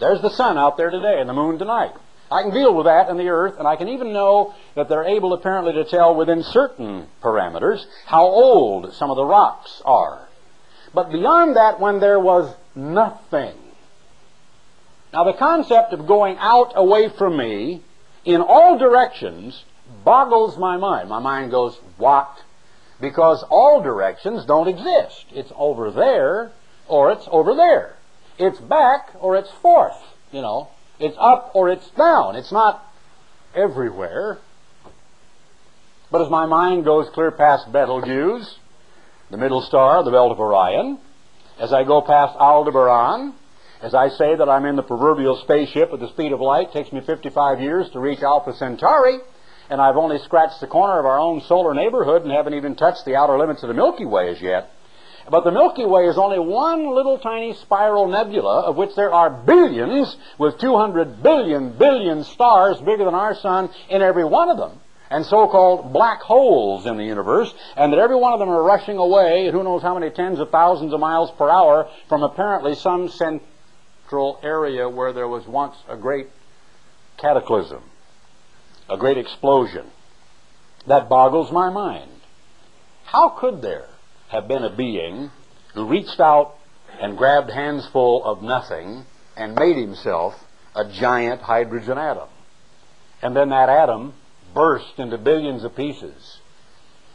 [0.00, 1.92] There's the sun out there today and the moon tonight.
[2.30, 5.04] I can deal with that in the earth, and I can even know that they're
[5.04, 10.28] able apparently to tell within certain parameters how old some of the rocks are.
[10.92, 13.54] But beyond that, when there was nothing.
[15.12, 17.82] Now, the concept of going out away from me
[18.24, 19.64] in all directions
[20.04, 21.08] boggles my mind.
[21.08, 22.42] My mind goes, what?
[23.00, 25.26] Because all directions don't exist.
[25.32, 26.52] It's over there
[26.88, 27.96] or it's over there.
[28.38, 30.02] It's back or it's forth,
[30.32, 30.70] you know.
[30.98, 32.36] It's up or it's down.
[32.36, 32.82] It's not
[33.54, 34.38] everywhere.
[36.10, 38.58] But as my mind goes clear past Betelgeuse,
[39.30, 40.98] the middle star, the belt of Orion,
[41.58, 43.34] as I go past Aldebaran,
[43.82, 46.92] as I say that I'm in the proverbial spaceship at the speed of light, takes
[46.92, 49.18] me 55 years to reach Alpha Centauri,
[49.68, 53.04] and I've only scratched the corner of our own solar neighborhood and haven't even touched
[53.04, 54.70] the outer limits of the Milky Way as yet.
[55.28, 59.28] But the Milky Way is only one little tiny spiral nebula of which there are
[59.28, 64.80] billions with 200 billion billion stars bigger than our sun in every one of them
[65.10, 68.98] and so-called black holes in the universe, and that every one of them are rushing
[68.98, 72.74] away at who knows how many tens of thousands of miles per hour from apparently
[72.74, 76.28] some central area where there was once a great
[77.18, 77.82] cataclysm,
[78.90, 79.86] a great explosion.
[80.86, 82.10] That boggles my mind.
[83.04, 83.88] How could there
[84.28, 85.30] have been a being
[85.74, 86.56] who reached out
[87.00, 89.04] and grabbed handsful of nothing
[89.36, 90.34] and made himself
[90.74, 92.28] a giant hydrogen atom?
[93.22, 94.14] And then that atom
[94.54, 96.40] burst into billions of pieces.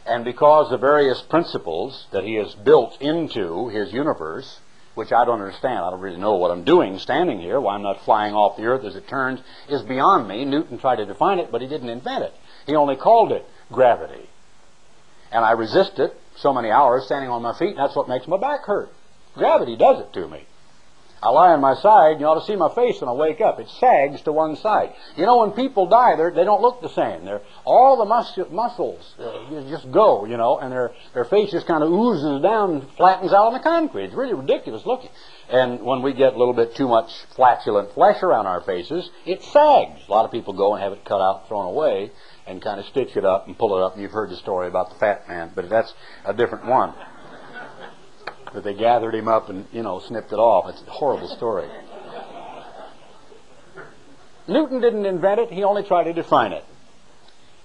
[0.06, 4.60] And because of various principles that he has built into his universe,
[4.94, 7.82] which I don't understand, I don't really know what I'm doing standing here, why I'm
[7.82, 10.44] not flying off the earth as it turns, is beyond me.
[10.44, 12.34] Newton tried to define it, but he didn't invent it.
[12.66, 14.28] He only called it gravity.
[15.30, 18.26] And I resist it so many hours standing on my feet, and that's what makes
[18.26, 18.92] my back hurt.
[19.34, 20.46] Gravity does it to me.
[21.22, 23.60] I lie on my side, you ought to see my face when I wake up.
[23.60, 24.92] It sags to one side.
[25.16, 27.24] You know, when people die, they don't look the same.
[27.24, 31.68] They're, all the mus- muscles uh, just go, you know, and their, their face just
[31.68, 34.06] kind of oozes down, flattens out on the concrete.
[34.06, 35.10] It's really ridiculous looking.
[35.48, 39.44] And when we get a little bit too much flatulent flesh around our faces, it
[39.44, 40.00] sags.
[40.08, 42.10] A lot of people go and have it cut out, thrown away,
[42.46, 43.98] and kind of stitch it up and pull it up.
[43.98, 45.92] You've heard the story about the fat man, but that's
[46.24, 46.94] a different one
[48.54, 50.68] that they gathered him up and, you know, snipped it off.
[50.68, 51.68] It's a horrible story.
[54.48, 56.64] Newton didn't invent it, he only tried to define it.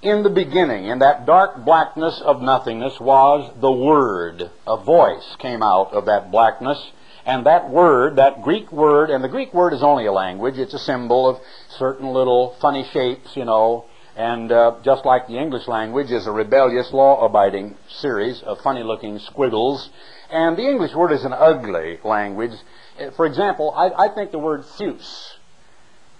[0.01, 4.51] In the beginning, in that dark blackness of nothingness, was the Word.
[4.67, 6.91] A voice came out of that blackness,
[7.25, 10.73] and that word, that Greek word, and the Greek word is only a language, it's
[10.73, 11.41] a symbol of
[11.77, 13.85] certain little funny shapes, you know,
[14.17, 18.83] and uh, just like the English language is a rebellious, law abiding series of funny
[18.83, 19.89] looking squiggles
[20.29, 22.51] and the English word is an ugly language.
[22.99, 25.35] Uh, for example, I, I think the word theos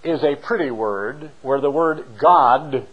[0.04, 2.86] is a pretty word where the word God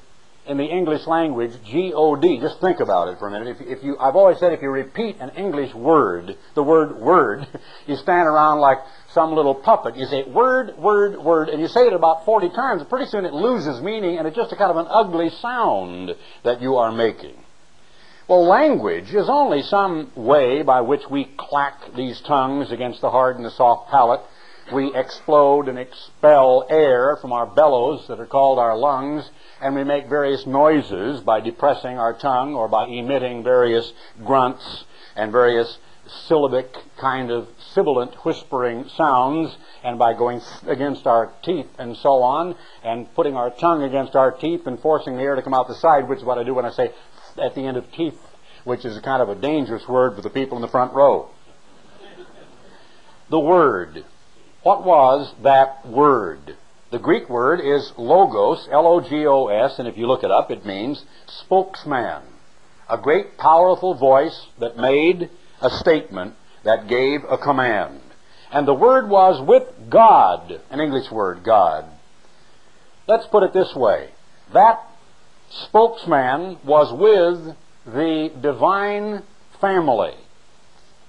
[0.48, 3.60] in the English language, G-O-D, just think about it for a minute.
[3.60, 7.48] If, if, you, I've always said if you repeat an English word, the word word,
[7.88, 8.78] you stand around like
[9.12, 9.96] some little puppet.
[9.96, 13.34] You say word, word, word, and you say it about 40 times, pretty soon it
[13.34, 17.36] loses meaning, and it's just a kind of an ugly sound that you are making.
[18.28, 23.36] Well, language is only some way by which we clack these tongues against the hard
[23.36, 24.22] and the soft palate.
[24.74, 29.30] We explode and expel air from our bellows that are called our lungs,
[29.66, 33.92] and we make various noises by depressing our tongue or by emitting various
[34.24, 34.84] grunts
[35.16, 35.80] and various
[36.28, 42.56] syllabic kind of sibilant whispering sounds and by going against our teeth and so on
[42.84, 45.74] and putting our tongue against our teeth and forcing the air to come out the
[45.74, 46.92] side, which is what I do when I say
[47.42, 48.22] at the end of teeth,
[48.66, 51.32] which is kind of a dangerous word for the people in the front row.
[53.32, 54.06] The Word.
[54.62, 56.56] What was that word?
[56.92, 62.22] The Greek word is logos, L-O-G-O-S, and if you look it up, it means spokesman.
[62.88, 65.30] A great powerful voice that made
[65.62, 68.02] a statement that gave a command.
[68.52, 71.86] And the word was with God, an English word, God.
[73.08, 74.12] Let's put it this way.
[74.54, 74.80] That
[75.50, 77.56] spokesman was with
[77.86, 79.24] the divine
[79.60, 80.14] family,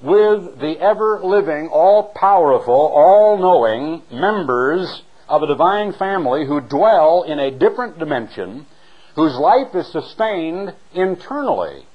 [0.01, 7.23] with the ever living, all powerful, all knowing members of a divine family who dwell
[7.23, 8.67] in a different dimension,
[9.15, 11.87] whose life is sustained internally,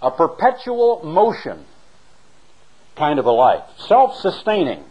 [0.00, 1.64] a perpetual motion
[2.96, 4.84] kind of a life, self sustaining,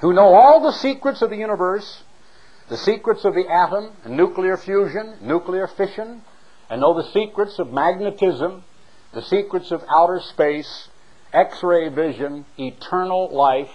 [0.00, 2.02] who know all the secrets of the universe
[2.68, 6.22] the secrets of the atom and nuclear fusion, nuclear fission,
[6.68, 8.64] and know the secrets of magnetism,
[9.12, 10.88] the secrets of outer space,
[11.32, 13.70] X-ray vision, eternal life,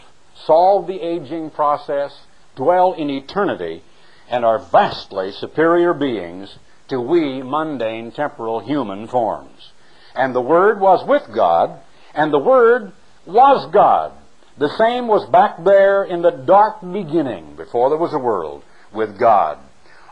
[0.46, 2.12] solve the aging process,
[2.56, 3.84] dwell in eternity,
[4.30, 9.72] and are vastly superior beings to we mundane temporal human forms.
[10.16, 11.80] And the Word was with God,
[12.14, 12.92] and the Word
[13.26, 14.12] was God.
[14.58, 19.18] The same was back there in the dark beginning, before there was a world with
[19.18, 19.58] God.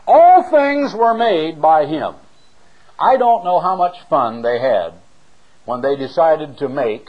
[0.06, 2.14] All things were made by Him.
[2.98, 4.94] I don't know how much fun they had
[5.64, 7.08] when they decided to make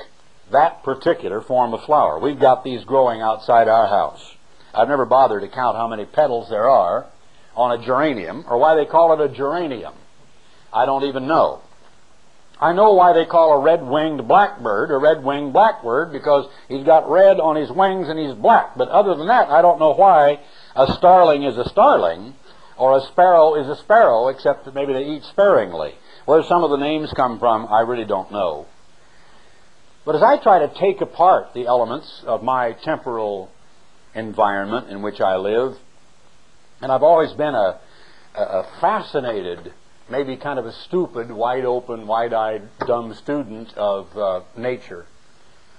[0.51, 2.19] that particular form of flower.
[2.19, 4.36] We've got these growing outside our house.
[4.74, 7.07] I've never bothered to count how many petals there are
[7.55, 9.93] on a geranium or why they call it a geranium.
[10.72, 11.61] I don't even know.
[12.59, 17.39] I know why they call a red-winged blackbird a red-winged blackbird because he's got red
[17.39, 18.78] on his wings and he's black.
[18.78, 20.39] But other than that, I don't know why
[20.76, 22.36] a starling is a starling
[22.78, 25.95] or a sparrow is a sparrow, except that maybe they eat sparingly.
[26.26, 28.67] Where some of the names come from, I really don't know.
[30.05, 33.51] But as I try to take apart the elements of my temporal
[34.16, 35.78] environment in which I live,
[36.82, 37.80] and I've always been a,
[38.36, 39.74] a fascinated
[40.09, 45.05] maybe kind of a stupid, wide open, wide eyed, dumb student of uh, nature.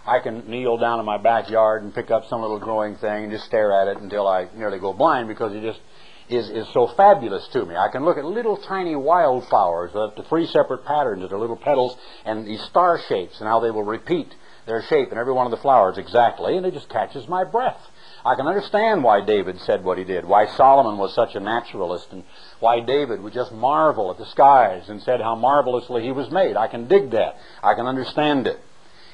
[0.06, 3.32] I can kneel down in my backyard and pick up some little growing thing and
[3.32, 5.80] just stare at it until I nearly go blind because it just
[6.28, 7.76] is, is so fabulous to me.
[7.76, 11.56] I can look at little tiny wildflowers up to three separate patterns of their little
[11.56, 14.34] petals and these star shapes and how they will repeat
[14.66, 17.80] their shape in every one of the flowers exactly, and it just catches my breath.
[18.24, 22.12] I can understand why David said what he did, why Solomon was such a naturalist,
[22.12, 22.22] and
[22.60, 26.56] why David would just marvel at the skies and said how marvelously he was made.
[26.56, 27.36] I can dig that.
[27.64, 28.60] I can understand it.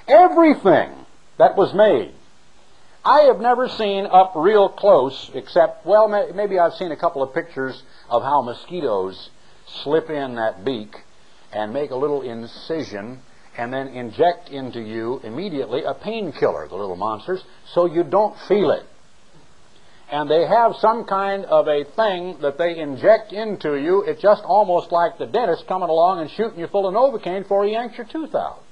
[0.07, 1.07] Everything
[1.39, 2.13] that was made,
[3.03, 7.33] I have never seen up real close, except, well, maybe I've seen a couple of
[7.33, 9.31] pictures of how mosquitoes
[9.83, 11.05] slip in that beak
[11.51, 13.23] and make a little incision
[13.57, 17.43] and then inject into you immediately a painkiller, the little monsters,
[17.73, 18.85] so you don't feel it
[20.11, 24.03] and they have some kind of a thing that they inject into you.
[24.03, 27.65] It's just almost like the dentist coming along and shooting you full of Novocaine before
[27.65, 28.63] he yanks your tooth out.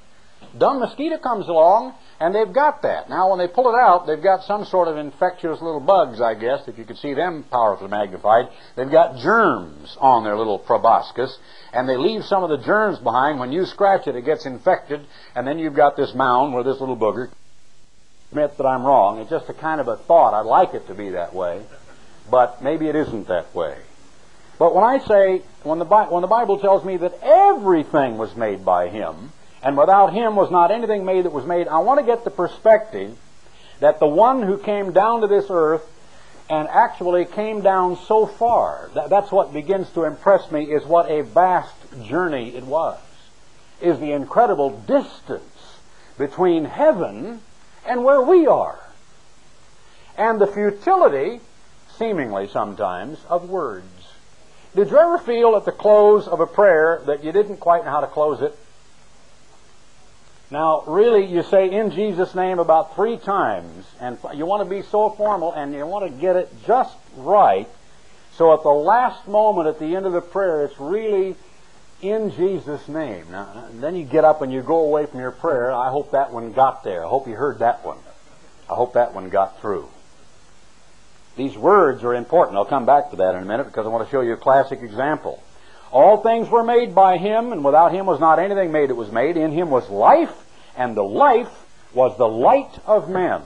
[0.56, 3.10] Dumb mosquito comes along, and they've got that.
[3.10, 6.34] Now, when they pull it out, they've got some sort of infectious little bugs, I
[6.34, 8.46] guess, if you could see them powerfully magnified.
[8.74, 11.36] They've got germs on their little proboscis,
[11.72, 13.38] and they leave some of the germs behind.
[13.38, 16.80] When you scratch it, it gets infected, and then you've got this mound where this
[16.80, 17.28] little booger
[18.36, 19.18] admit that I'm wrong.
[19.18, 20.34] It's just a kind of a thought.
[20.34, 21.62] I'd like it to be that way,
[22.30, 23.78] but maybe it isn't that way.
[24.58, 28.62] But when I say, when the, when the Bible tells me that everything was made
[28.62, 29.32] by Him,
[29.62, 32.30] and without Him was not anything made that was made, I want to get the
[32.30, 33.16] perspective
[33.80, 35.90] that the one who came down to this earth
[36.50, 41.10] and actually came down so far, that, that's what begins to impress me, is what
[41.10, 42.98] a vast journey it was.
[43.80, 45.78] Is the incredible distance
[46.18, 47.40] between heaven
[47.88, 48.78] and where we are.
[50.16, 51.40] And the futility,
[51.98, 53.86] seemingly sometimes, of words.
[54.74, 57.90] Did you ever feel at the close of a prayer that you didn't quite know
[57.90, 58.56] how to close it?
[60.50, 64.82] Now, really, you say in Jesus' name about three times, and you want to be
[64.82, 67.68] so formal and you want to get it just right.
[68.34, 71.34] So at the last moment at the end of the prayer, it's really
[72.02, 73.26] in Jesus' name.
[73.30, 75.72] Now, then you get up and you go away from your prayer.
[75.72, 77.04] I hope that one got there.
[77.04, 77.98] I hope you heard that one.
[78.70, 79.88] I hope that one got through.
[81.36, 82.56] These words are important.
[82.56, 84.38] I'll come back to that in a minute because I want to show you a
[84.38, 85.42] classic example.
[85.92, 89.12] All things were made by him, and without him was not anything made that was
[89.12, 89.36] made.
[89.36, 90.34] In him was life,
[90.76, 93.42] and the life was the light of men.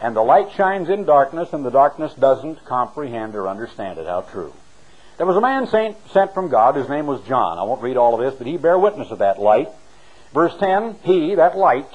[0.00, 4.06] And the light shines in darkness, and the darkness doesn't comprehend or understand it.
[4.06, 4.52] How true.
[5.22, 7.56] There was a man sent from God whose name was John.
[7.56, 9.68] I won't read all of this, but he bare witness of that light.
[10.34, 11.86] Verse 10, he, that light,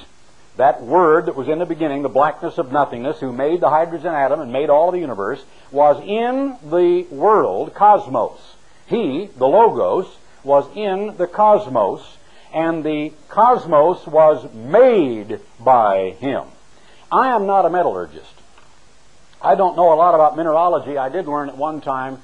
[0.55, 4.13] that word that was in the beginning, the blackness of nothingness, who made the hydrogen
[4.13, 8.55] atom and made all the universe, was in the world, cosmos.
[8.85, 10.07] He, the Logos,
[10.45, 12.15] was in the cosmos,
[12.53, 16.45] and the cosmos was made by him.
[17.11, 18.35] I am not a metallurgist.
[19.41, 20.97] I don't know a lot about mineralogy.
[20.97, 22.23] I did learn at one time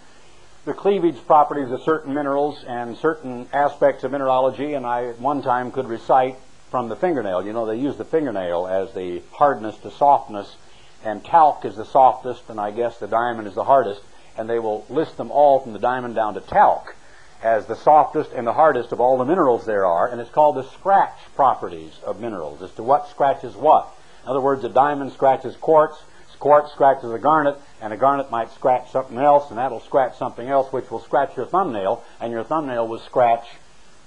[0.65, 5.41] the cleavage properties of certain minerals and certain aspects of mineralogy, and I at one
[5.41, 6.37] time could recite
[6.71, 7.45] from the fingernail.
[7.45, 10.55] You know, they use the fingernail as the hardness to softness,
[11.03, 14.01] and talc is the softest, and I guess the diamond is the hardest,
[14.37, 16.95] and they will list them all from the diamond down to talc
[17.43, 20.55] as the softest and the hardest of all the minerals there are, and it's called
[20.55, 23.93] the scratch properties of minerals, as to what scratches what.
[24.23, 26.01] In other words, a diamond scratches quartz,
[26.43, 30.49] quartz scratches a garnet, and a garnet might scratch something else, and that'll scratch something
[30.49, 33.47] else, which will scratch your thumbnail, and your thumbnail will scratch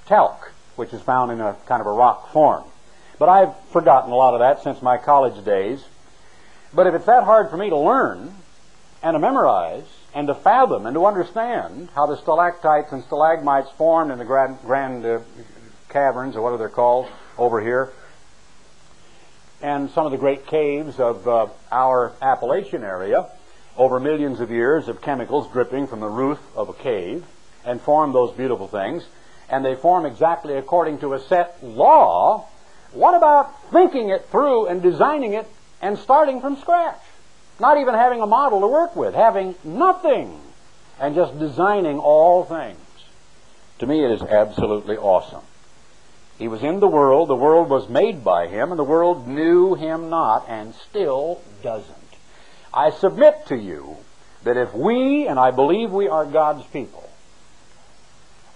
[0.05, 2.64] talc, which is found in a kind of a rock form.
[3.18, 5.82] But I've forgotten a lot of that since my college days.
[6.74, 8.34] But if it's that hard for me to learn
[9.03, 14.11] and to memorize and to fathom and to understand how the stalactites and stalagmites formed
[14.11, 15.20] in the grand, grand uh,
[15.89, 17.07] caverns, or what are they called,
[17.39, 17.95] over here,
[19.63, 23.27] and some of the great caves of uh, our Appalachian area,
[23.77, 27.25] over millions of years of chemicals dripping from the roof of a cave
[27.65, 29.07] and form those beautiful things,
[29.49, 32.47] and they form exactly according to a set law,
[32.93, 35.47] what about thinking it through and designing it
[35.83, 37.01] and starting from scratch?
[37.59, 40.41] Not even having a model to work with, having nothing,
[41.01, 42.79] and just designing all things.
[43.81, 45.43] To me, it is absolutely awesome.
[46.39, 49.74] He was in the world, the world was made by him, and the world knew
[49.74, 51.97] him not, and still doesn't.
[52.74, 53.97] I submit to you
[54.45, 57.09] that if we, and I believe we are God's people,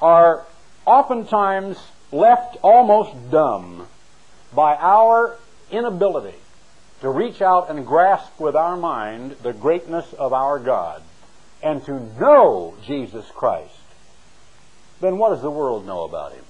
[0.03, 0.45] are
[0.85, 1.79] oftentimes
[2.13, 3.87] left almost dumb
[4.55, 5.37] by our
[5.71, 6.37] inability
[7.01, 11.03] to reach out and grasp with our mind the greatness of our God
[11.63, 13.75] and to know Jesus Christ,
[15.01, 16.45] then what does the world know about him?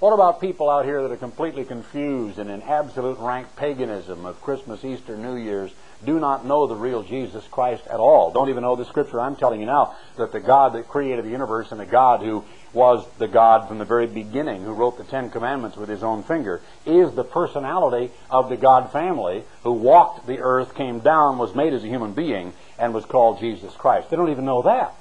[0.00, 4.40] What about people out here that are completely confused and in absolute rank paganism of
[4.40, 5.72] Christmas, Easter, New Year's,
[6.04, 8.30] do not know the real Jesus Christ at all?
[8.30, 11.30] Don't even know the scripture I'm telling you now that the God that created the
[11.30, 15.02] universe and the God who was the God from the very beginning, who wrote the
[15.02, 20.28] Ten Commandments with his own finger, is the personality of the God family who walked
[20.28, 24.10] the earth, came down, was made as a human being, and was called Jesus Christ.
[24.10, 24.94] They don't even know that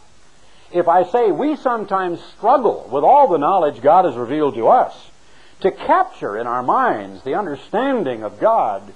[0.72, 5.09] if I say we sometimes struggle with all the knowledge God has revealed to us
[5.61, 8.93] to capture in our minds the understanding of God,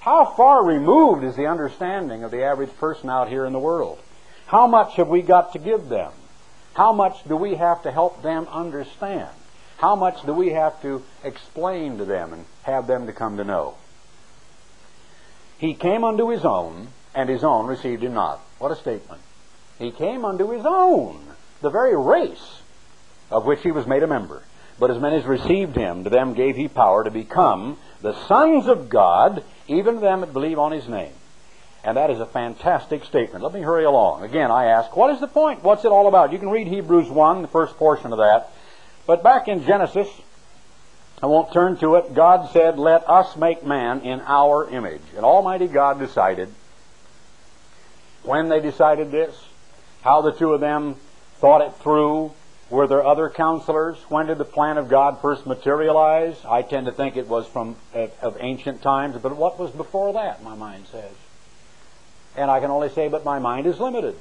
[0.00, 3.98] how far removed is the understanding of the average person out here in the world?
[4.46, 6.12] How much have we got to give them?
[6.74, 9.30] How much do we have to help them understand?
[9.78, 13.44] How much do we have to explain to them and have them to come to
[13.44, 13.74] know?
[15.58, 18.40] He came unto his own, and his own received him not.
[18.58, 19.22] What a statement.
[19.78, 21.20] He came unto his own,
[21.60, 22.60] the very race
[23.30, 24.42] of which he was made a member.
[24.78, 28.66] But as many as received him, to them gave he power to become the sons
[28.66, 31.12] of God, even to them that believe on his name.
[31.84, 33.44] And that is a fantastic statement.
[33.44, 34.24] Let me hurry along.
[34.24, 35.62] Again, I ask, what is the point?
[35.62, 36.32] What's it all about?
[36.32, 38.50] You can read Hebrews 1, the first portion of that.
[39.06, 40.08] But back in Genesis,
[41.22, 42.14] I won't turn to it.
[42.14, 45.02] God said, Let us make man in our image.
[45.14, 46.48] And Almighty God decided,
[48.22, 49.34] when they decided this,
[50.04, 50.94] how the two of them
[51.38, 52.30] thought it through.
[52.68, 53.96] Were there other counselors?
[54.10, 56.36] When did the plan of God first materialize?
[56.44, 57.76] I tend to think it was from
[58.20, 61.12] of, ancient times, but what was before that, my mind says.
[62.36, 64.16] And I can only say, but my mind is limited.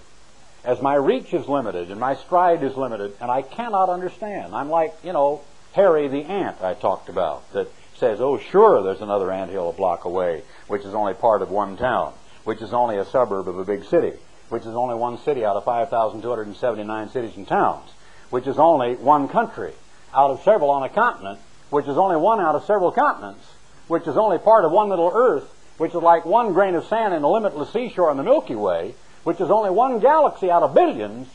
[0.63, 4.55] As my reach is limited and my stride is limited, and I cannot understand.
[4.55, 5.41] I'm like, you know,
[5.73, 7.67] Harry the ant I talked about that
[7.97, 11.51] says, oh, sure, there's another ant hill a block away, which is only part of
[11.51, 12.13] one town,
[12.45, 14.13] which is only a suburb of a big city
[14.53, 17.89] which is only one city out of 5,279 cities and towns,
[18.29, 19.73] which is only one country
[20.13, 21.39] out of several on a continent,
[21.71, 23.43] which is only one out of several continents,
[23.87, 25.49] which is only part of one little earth,
[25.79, 28.93] which is like one grain of sand in the limitless seashore in the Milky Way,
[29.23, 31.27] which is only one galaxy out of billions,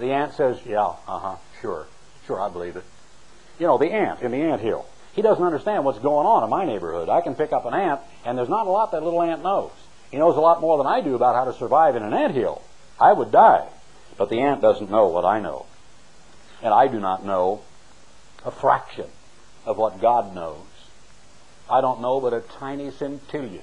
[0.00, 1.86] the ant says, yeah, uh-huh, sure,
[2.26, 2.84] sure, I believe it.
[3.60, 4.86] You know, the ant in the ant hill.
[5.12, 7.08] He doesn't understand what's going on in my neighborhood.
[7.08, 9.70] I can pick up an ant, and there's not a lot that little ant knows.
[10.14, 12.36] He knows a lot more than I do about how to survive in an ant
[12.36, 12.62] hill.
[13.00, 13.66] I would die.
[14.16, 15.66] But the ant doesn't know what I know.
[16.62, 17.62] And I do not know
[18.44, 19.06] a fraction
[19.66, 20.66] of what God knows.
[21.68, 23.62] I don't know but a tiny centillionth,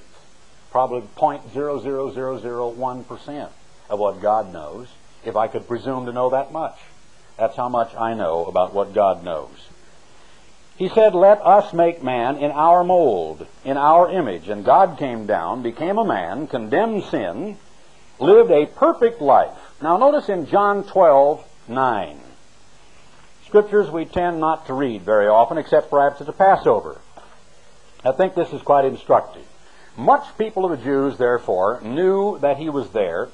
[0.71, 3.49] probably 0.00001%
[3.89, 4.89] of what God knows,
[5.23, 6.77] if I could presume to know that much.
[7.37, 9.69] That's how much I know about what God knows.
[10.81, 14.49] He said, Let us make man in our mold, in our image.
[14.49, 17.59] And God came down, became a man, condemned sin,
[18.17, 19.55] lived a perfect life.
[19.79, 22.19] Now notice in John 12, 9.
[23.45, 26.99] Scriptures we tend not to read very often, except perhaps at the Passover.
[28.03, 29.45] I think this is quite instructive.
[29.95, 33.29] Much people of the Jews, therefore, knew that he was there,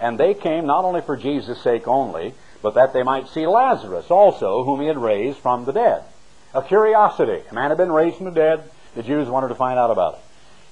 [0.00, 4.10] and they came not only for Jesus' sake only, but that they might see Lazarus
[4.10, 6.02] also, whom he had raised from the dead
[6.54, 7.42] a curiosity.
[7.50, 8.64] A man had been raised from the dead.
[8.94, 10.20] The Jews wanted to find out about it.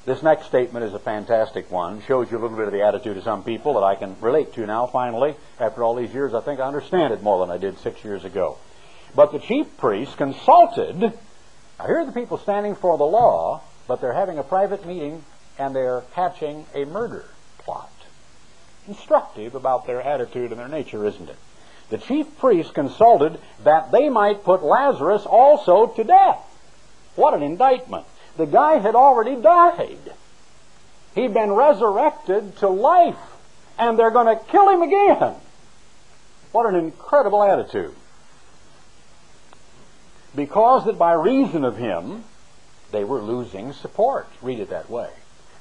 [0.07, 2.01] This next statement is a fantastic one.
[2.03, 4.55] Shows you a little bit of the attitude of some people that I can relate
[4.55, 5.35] to now, finally.
[5.59, 8.25] After all these years, I think I understand it more than I did six years
[8.25, 8.57] ago.
[9.17, 11.01] But the chief priests consulted.
[11.01, 15.25] Now, here are the people standing for the law, but they're having a private meeting
[15.59, 17.25] and they're hatching a murder
[17.59, 17.91] plot.
[18.87, 21.37] Instructive about their attitude and their nature, isn't it?
[21.91, 26.43] The chief priests consulted that they might put Lazarus also to death.
[27.15, 28.07] What an indictment.
[28.37, 30.13] The guy had already died.
[31.15, 33.17] He'd been resurrected to life,
[33.79, 35.35] and they're going to kill him again.
[36.53, 37.95] What an incredible attitude.
[40.35, 42.25] Because that by reason of him,
[42.93, 44.29] they were losing support.
[44.43, 45.11] Read it that way.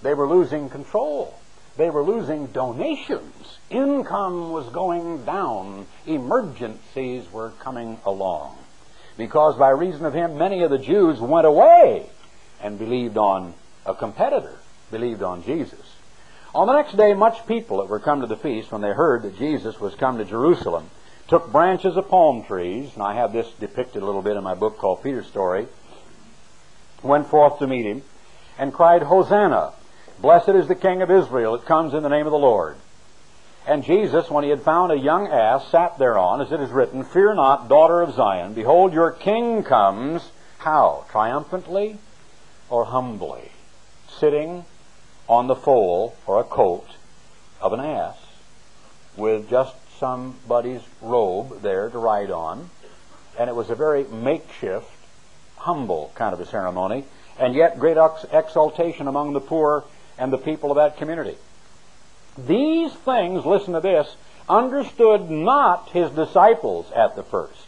[0.01, 1.39] They were losing control.
[1.77, 3.59] They were losing donations.
[3.69, 5.87] Income was going down.
[6.05, 8.57] Emergencies were coming along.
[9.17, 12.09] Because by reason of him, many of the Jews went away
[12.61, 13.53] and believed on
[13.85, 14.57] a competitor,
[14.91, 15.95] believed on Jesus.
[16.53, 19.23] On the next day, much people that were come to the feast, when they heard
[19.23, 20.89] that Jesus was come to Jerusalem,
[21.27, 24.53] took branches of palm trees, and I have this depicted a little bit in my
[24.53, 25.67] book called Peter's Story,
[27.03, 28.03] went forth to meet him,
[28.57, 29.73] and cried, Hosanna!
[30.19, 32.77] Blessed is the King of Israel that comes in the name of the Lord.
[33.67, 37.03] And Jesus, when he had found a young ass, sat thereon, as it is written,
[37.03, 41.05] Fear not, daughter of Zion, behold, your king comes, how?
[41.09, 41.97] Triumphantly
[42.69, 43.51] or humbly?
[44.07, 44.65] Sitting
[45.27, 46.87] on the foal or a coat
[47.59, 48.17] of an ass,
[49.17, 52.69] with just somebody's robe there to ride on.
[53.37, 54.89] And it was a very makeshift,
[55.57, 57.03] humble kind of a ceremony,
[57.37, 57.97] and yet great
[58.31, 59.83] exaltation among the poor
[60.17, 61.37] and the people of that community.
[62.37, 64.15] These things, listen to this,
[64.47, 67.67] understood not his disciples at the first.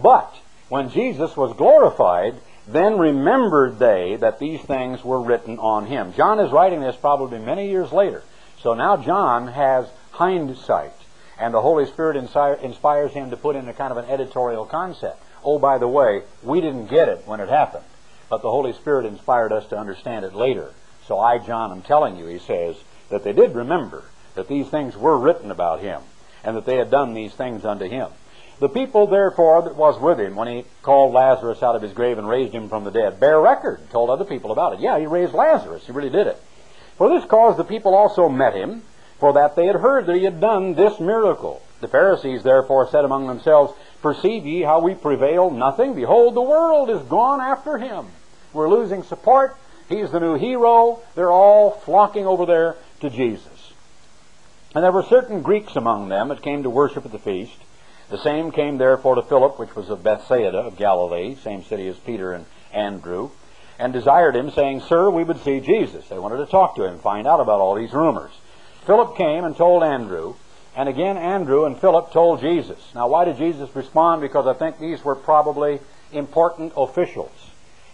[0.00, 0.34] But
[0.68, 2.34] when Jesus was glorified,
[2.66, 6.12] then remembered they that these things were written on him.
[6.14, 8.22] John is writing this probably many years later.
[8.62, 10.92] So now John has hindsight,
[11.38, 15.22] and the Holy Spirit inspires him to put in a kind of an editorial concept.
[15.44, 17.84] Oh, by the way, we didn't get it when it happened,
[18.28, 20.72] but the Holy Spirit inspired us to understand it later.
[21.08, 22.76] So I, John, am telling you, he says,
[23.08, 24.04] that they did remember
[24.34, 26.02] that these things were written about him,
[26.44, 28.10] and that they had done these things unto him.
[28.60, 32.18] The people, therefore, that was with him when he called Lazarus out of his grave
[32.18, 34.80] and raised him from the dead, bear record, told other people about it.
[34.80, 35.86] Yeah, he raised Lazarus.
[35.86, 36.40] He really did it.
[36.96, 38.82] For this cause the people also met him,
[39.18, 41.62] for that they had heard that he had done this miracle.
[41.80, 45.94] The Pharisees therefore said among themselves, Perceive ye how we prevail nothing?
[45.94, 48.06] Behold, the world is gone after him.
[48.52, 49.56] We're losing support.
[49.88, 51.00] He's the new hero.
[51.14, 53.72] They're all flocking over there to Jesus.
[54.74, 57.56] And there were certain Greeks among them that came to worship at the feast.
[58.10, 61.96] The same came therefore to Philip, which was of Bethsaida of Galilee, same city as
[61.96, 63.30] Peter and Andrew,
[63.78, 66.08] and desired him, saying, Sir, we would see Jesus.
[66.08, 68.32] They wanted to talk to him, find out about all these rumors.
[68.86, 70.34] Philip came and told Andrew,
[70.74, 72.78] and again Andrew and Philip told Jesus.
[72.94, 74.22] Now, why did Jesus respond?
[74.22, 75.80] Because I think these were probably
[76.12, 77.47] important officials.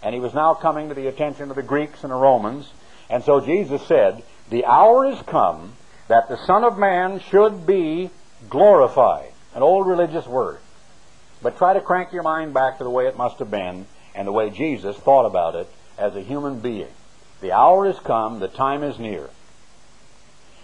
[0.05, 2.71] And he was now coming to the attention of the Greeks and the Romans.
[3.09, 5.73] And so Jesus said, the hour is come
[6.07, 8.11] that the Son of Man should be
[8.47, 9.31] glorified.
[9.55, 10.59] An old religious word.
[11.41, 14.27] But try to crank your mind back to the way it must have been and
[14.27, 16.91] the way Jesus thought about it as a human being.
[17.41, 19.29] The hour is come, the time is near,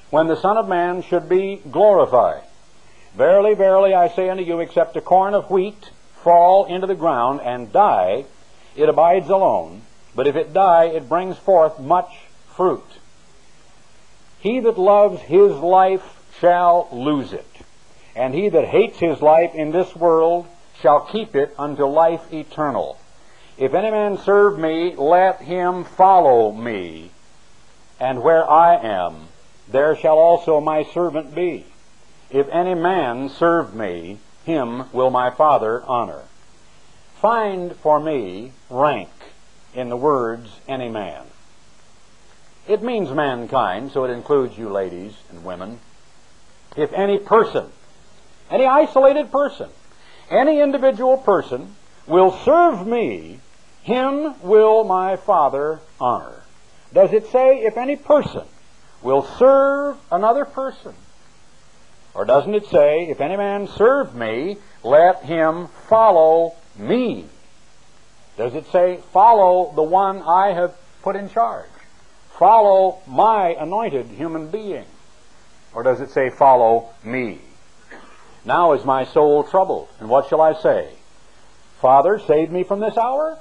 [0.09, 2.43] when the Son of Man should be glorified.
[3.15, 5.89] Verily, verily, I say unto you, except a corn of wheat
[6.23, 8.25] fall into the ground and die,
[8.75, 9.81] it abides alone.
[10.15, 12.11] But if it die, it brings forth much
[12.55, 12.85] fruit.
[14.39, 17.47] He that loves his life shall lose it,
[18.15, 20.47] and he that hates his life in this world
[20.81, 22.97] shall keep it unto life eternal.
[23.57, 27.11] If any man serve me, let him follow me,
[27.99, 29.27] and where I am,
[29.67, 31.65] there shall also my servant be.
[32.31, 36.23] If any man serve me, him will my Father honor.
[37.15, 39.09] Find for me rank
[39.73, 41.25] in the words any man.
[42.67, 45.79] It means mankind, so it includes you ladies and women.
[46.77, 47.67] If any person,
[48.49, 49.69] any isolated person,
[50.29, 51.75] any individual person
[52.07, 53.39] will serve me,
[53.83, 56.43] him will my Father honor.
[56.93, 58.45] Does it say if any person
[59.01, 60.93] will serve another person?
[62.13, 67.25] Or doesn't it say, if any man serve me, let him follow me?
[68.41, 70.73] Does it say, follow the one I have
[71.03, 71.69] put in charge?
[72.41, 74.85] follow my anointed human being?
[75.75, 77.37] Or does it say, follow me?
[78.43, 80.89] Now is my soul troubled, and what shall I say?
[81.79, 83.37] Father, save me from this hour?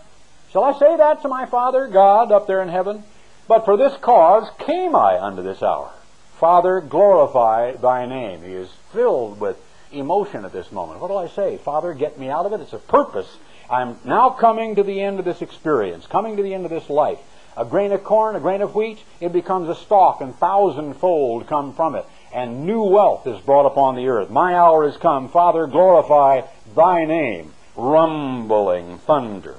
[0.52, 3.04] Shall I say that to my Father, God, up there in heaven?
[3.48, 5.90] But for this cause came I unto this hour.
[6.38, 8.42] Father, glorify thy name.
[8.42, 9.56] He is filled with
[9.92, 11.00] emotion at this moment.
[11.00, 11.56] What do I say?
[11.56, 12.60] Father, get me out of it.
[12.60, 13.38] It's a purpose.
[13.70, 16.90] I'm now coming to the end of this experience, coming to the end of this
[16.90, 17.18] life
[17.56, 21.74] a grain of corn, a grain of wheat, it becomes a stalk, and thousandfold come
[21.74, 22.06] from it.
[22.32, 24.30] And new wealth is brought upon the earth.
[24.30, 25.28] My hour is come.
[25.28, 26.42] Father, glorify
[26.74, 27.52] thy name.
[27.76, 29.56] Rumbling thunder.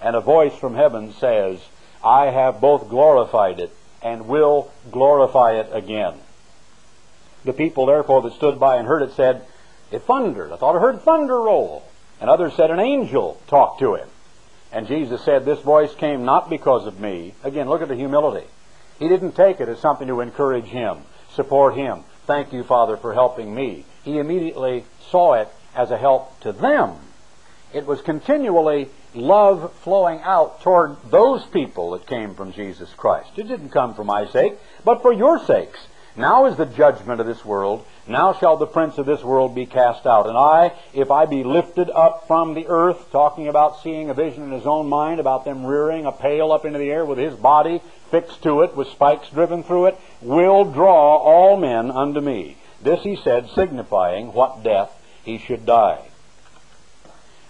[0.00, 1.60] And a voice from heaven says,
[2.04, 6.14] I have both glorified it and will glorify it again.
[7.44, 9.46] The people, therefore, that stood by and heard it said,
[9.90, 10.52] It thundered.
[10.52, 11.84] I thought I heard thunder roll.
[12.22, 14.08] And others said, An angel talked to him.
[14.70, 17.34] And Jesus said, This voice came not because of me.
[17.42, 18.46] Again, look at the humility.
[19.00, 20.98] He didn't take it as something to encourage him,
[21.34, 22.04] support him.
[22.24, 23.84] Thank you, Father, for helping me.
[24.04, 26.94] He immediately saw it as a help to them.
[27.72, 33.30] It was continually love flowing out toward those people that came from Jesus Christ.
[33.36, 34.54] It didn't come for my sake,
[34.84, 35.88] but for your sakes.
[36.14, 37.86] Now is the judgment of this world.
[38.06, 40.26] Now shall the prince of this world be cast out.
[40.26, 44.42] And I, if I be lifted up from the earth, talking about seeing a vision
[44.42, 47.34] in his own mind, about them rearing a pail up into the air with his
[47.34, 52.58] body fixed to it, with spikes driven through it, will draw all men unto me.
[52.82, 54.92] This he said, signifying what death
[55.24, 56.02] he should die.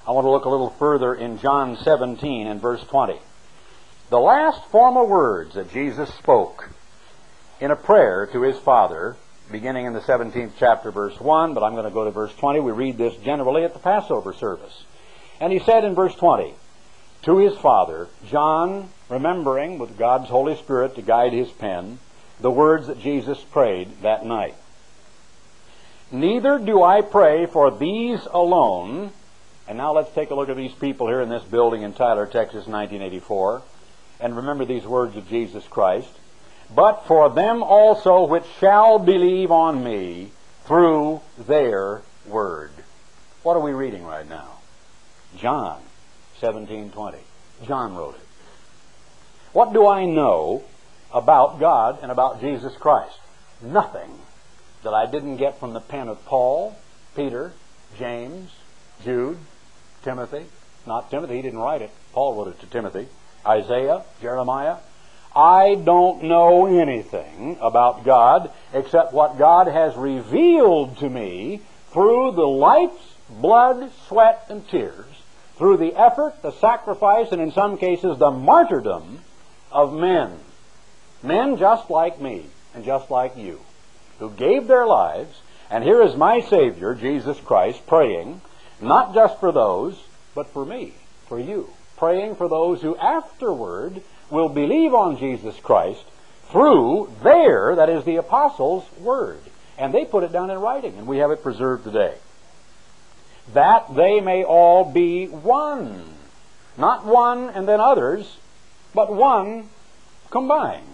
[0.06, 3.18] I want to look a little further in John 17 and verse 20.
[4.10, 6.70] The last formal words that Jesus spoke
[7.62, 9.14] in a prayer to his Father,
[9.52, 12.58] beginning in the 17th chapter, verse 1, but I'm going to go to verse 20.
[12.58, 14.82] We read this generally at the Passover service.
[15.40, 16.54] And he said in verse 20,
[17.22, 22.00] to his Father, John, remembering with God's Holy Spirit to guide his pen,
[22.40, 24.56] the words that Jesus prayed that night.
[26.10, 29.12] Neither do I pray for these alone.
[29.68, 32.26] And now let's take a look at these people here in this building in Tyler,
[32.26, 33.62] Texas, 1984.
[34.18, 36.10] And remember these words of Jesus Christ
[36.74, 40.30] but for them also which shall believe on me
[40.64, 42.70] through their word.
[43.42, 44.58] What are we reading right now?
[45.36, 45.82] John
[46.40, 47.18] 17:20.
[47.64, 48.26] John wrote it.
[49.52, 50.64] What do I know
[51.12, 53.18] about God and about Jesus Christ?
[53.60, 54.20] Nothing
[54.82, 56.76] that I didn't get from the pen of Paul,
[57.14, 57.52] Peter,
[57.98, 58.50] James,
[59.04, 59.38] Jude,
[60.02, 60.46] Timothy.
[60.86, 61.90] Not Timothy, he didn't write it.
[62.12, 63.08] Paul wrote it to Timothy.
[63.46, 64.78] Isaiah, Jeremiah,
[65.34, 72.46] I don't know anything about God except what God has revealed to me through the
[72.46, 75.06] life's blood, sweat, and tears,
[75.56, 79.20] through the effort, the sacrifice, and in some cases the martyrdom
[79.70, 80.38] of men.
[81.22, 83.60] Men just like me and just like you,
[84.18, 85.40] who gave their lives.
[85.70, 88.42] And here is my Savior, Jesus Christ, praying,
[88.80, 90.02] not just for those,
[90.34, 90.94] but for me,
[91.26, 91.70] for you.
[91.96, 94.02] Praying for those who afterward
[94.32, 96.02] will believe on Jesus Christ
[96.50, 99.40] through their, that is the apostles' word.
[99.78, 102.14] And they put it down in writing, and we have it preserved today.
[103.54, 106.04] That they may all be one.
[106.76, 108.36] Not one and then others,
[108.94, 109.68] but one
[110.30, 110.86] combined.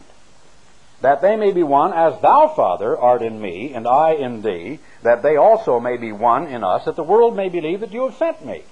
[1.01, 4.81] That they may be one, as thou, Father, art in me, and I in thee,
[5.03, 8.05] that they also may be one in us, that the world may believe that you
[8.05, 8.63] have sent me.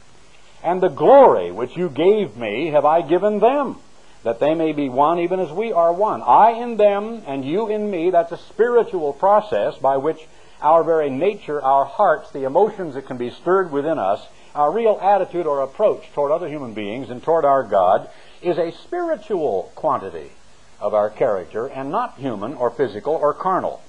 [0.64, 3.76] And the glory which you gave me have I given them,
[4.22, 6.22] that they may be one even as we are one.
[6.22, 10.26] I in them and you in me, that's a spiritual process by which
[10.60, 14.98] our very nature, our hearts, the emotions that can be stirred within us, our real
[15.02, 18.08] attitude or approach toward other human beings and toward our God
[18.42, 20.32] is a spiritual quantity
[20.80, 23.82] of our character and not human or physical or carnal.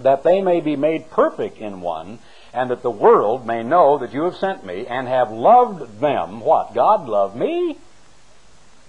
[0.00, 2.18] That they may be made perfect in one,
[2.52, 6.40] and that the world may know that you have sent me and have loved them.
[6.40, 6.74] What?
[6.74, 7.78] God loved me?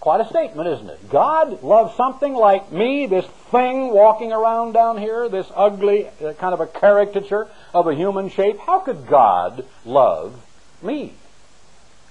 [0.04, 1.10] Quite a statement, isn't it?
[1.10, 6.54] God loves something like me, this thing walking around down here, this ugly uh, kind
[6.54, 8.60] of a caricature of a human shape.
[8.60, 10.45] How could God love
[10.82, 11.14] me?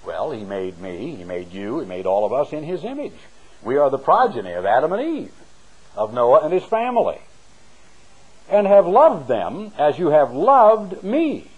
[0.06, 3.12] Well, He made me, He made you, He made all of us in His image.
[3.62, 5.34] We are the progeny of Adam and Eve,
[5.94, 7.20] of Noah and his family,
[8.48, 11.50] and have loved them as you have loved me.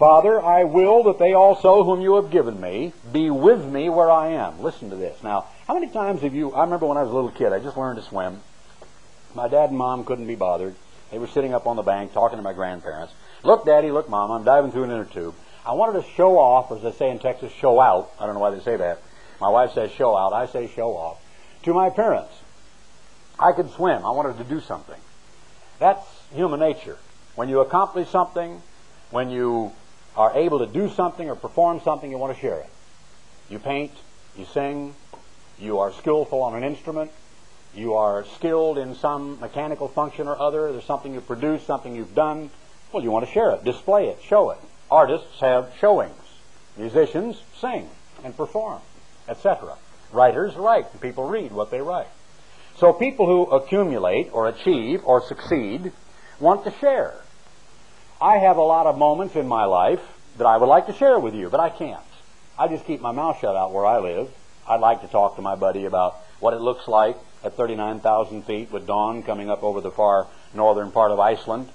[0.00, 4.10] Father, I will that they also, whom you have given me, be with me where
[4.10, 4.62] I am.
[4.62, 5.22] Listen to this.
[5.22, 7.58] Now, how many times have you, I remember when I was a little kid, I
[7.58, 8.40] just learned to swim.
[9.34, 10.74] My dad and mom couldn't be bothered.
[11.10, 13.12] They were sitting up on the bank talking to my grandparents.
[13.42, 15.34] Look, Daddy, look, Mom, I'm diving through an inner tube.
[15.66, 18.10] I wanted to show off, as they say in Texas, show out.
[18.18, 19.02] I don't know why they say that.
[19.38, 20.32] My wife says show out.
[20.32, 21.18] I say show off.
[21.64, 22.32] To my parents.
[23.38, 24.06] I could swim.
[24.06, 24.98] I wanted to do something.
[25.78, 26.96] That's human nature.
[27.34, 28.62] When you accomplish something,
[29.10, 29.72] when you
[30.16, 32.68] are able to do something or perform something, you want to share it.
[33.48, 33.92] You paint,
[34.36, 34.94] you sing,
[35.58, 37.10] you are skillful on an instrument,
[37.74, 42.14] you are skilled in some mechanical function or other, there's something you produce, something you've
[42.14, 42.50] done.
[42.92, 44.58] Well, you want to share it, display it, show it.
[44.90, 46.14] Artists have showings.
[46.76, 47.88] Musicians sing
[48.24, 48.80] and perform,
[49.28, 49.76] etc.
[50.12, 52.08] Writers write, and people read what they write.
[52.78, 55.92] So people who accumulate or achieve or succeed
[56.40, 57.14] want to share.
[58.22, 60.02] I have a lot of moments in my life
[60.36, 62.02] that I would like to share with you, but I can't.
[62.58, 64.28] I just keep my mouth shut out where I live.
[64.68, 68.70] I'd like to talk to my buddy about what it looks like at 39,000 feet
[68.70, 71.70] with dawn coming up over the far northern part of Iceland.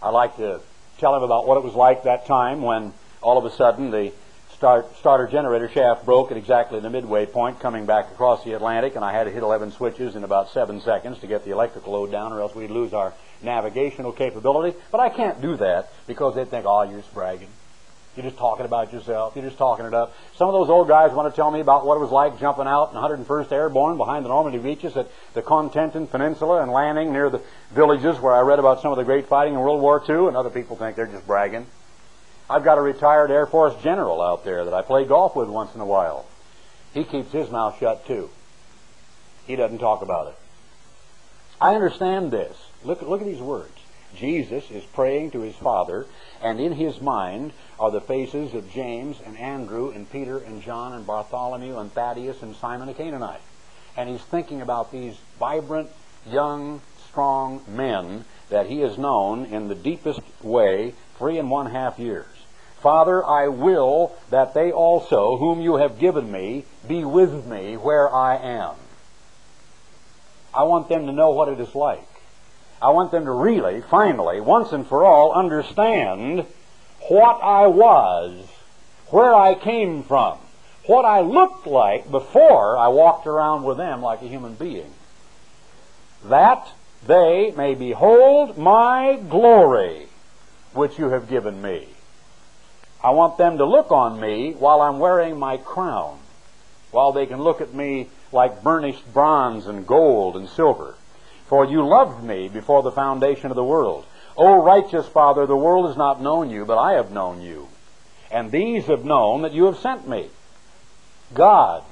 [0.00, 0.60] I'd like to
[0.98, 4.12] tell him about what it was like that time when all of a sudden the
[4.54, 8.94] start, starter generator shaft broke at exactly the midway point coming back across the Atlantic,
[8.94, 11.94] and I had to hit 11 switches in about seven seconds to get the electrical
[11.94, 13.12] load down, or else we'd lose our
[13.42, 14.78] navigational capability.
[14.90, 17.48] But I can't do that because they'd think, oh, you're just bragging.
[18.16, 19.36] You're just talking about yourself.
[19.36, 20.14] You're just talking it up.
[20.34, 22.66] Some of those old guys want to tell me about what it was like jumping
[22.66, 27.30] out in 101st Airborne behind the Normandy beaches at the Cotentin Peninsula and landing near
[27.30, 30.26] the villages where I read about some of the great fighting in World War II,
[30.26, 31.66] and other people think they're just bragging.
[32.48, 35.72] I've got a retired Air Force general out there that I play golf with once
[35.76, 36.26] in a while.
[36.92, 38.28] He keeps his mouth shut too.
[39.46, 40.34] He doesn't talk about it.
[41.60, 42.56] I understand this.
[42.82, 43.72] Look, look at these words.
[44.14, 46.06] Jesus is praying to his Father,
[46.42, 50.92] and in his mind are the faces of James and Andrew and Peter and John
[50.92, 53.42] and Bartholomew and Thaddeus and Simon the Canaanite.
[53.96, 55.90] And he's thinking about these vibrant,
[56.26, 61.98] young, strong men that he has known in the deepest way three and one half
[61.98, 62.26] years.
[62.80, 68.12] Father, I will that they also, whom you have given me, be with me where
[68.12, 68.74] I am.
[70.54, 72.09] I want them to know what it is like.
[72.82, 76.46] I want them to really, finally, once and for all, understand
[77.08, 78.46] what I was,
[79.08, 80.38] where I came from,
[80.86, 84.92] what I looked like before I walked around with them like a human being.
[86.24, 86.68] That
[87.06, 90.06] they may behold my glory,
[90.72, 91.88] which you have given me.
[93.02, 96.18] I want them to look on me while I'm wearing my crown,
[96.90, 100.94] while they can look at me like burnished bronze and gold and silver.
[101.50, 104.06] For you loved me before the foundation of the world.
[104.36, 107.66] O righteous Father, the world has not known you, but I have known you.
[108.30, 110.28] And these have known that you have sent me.
[111.34, 111.82] God,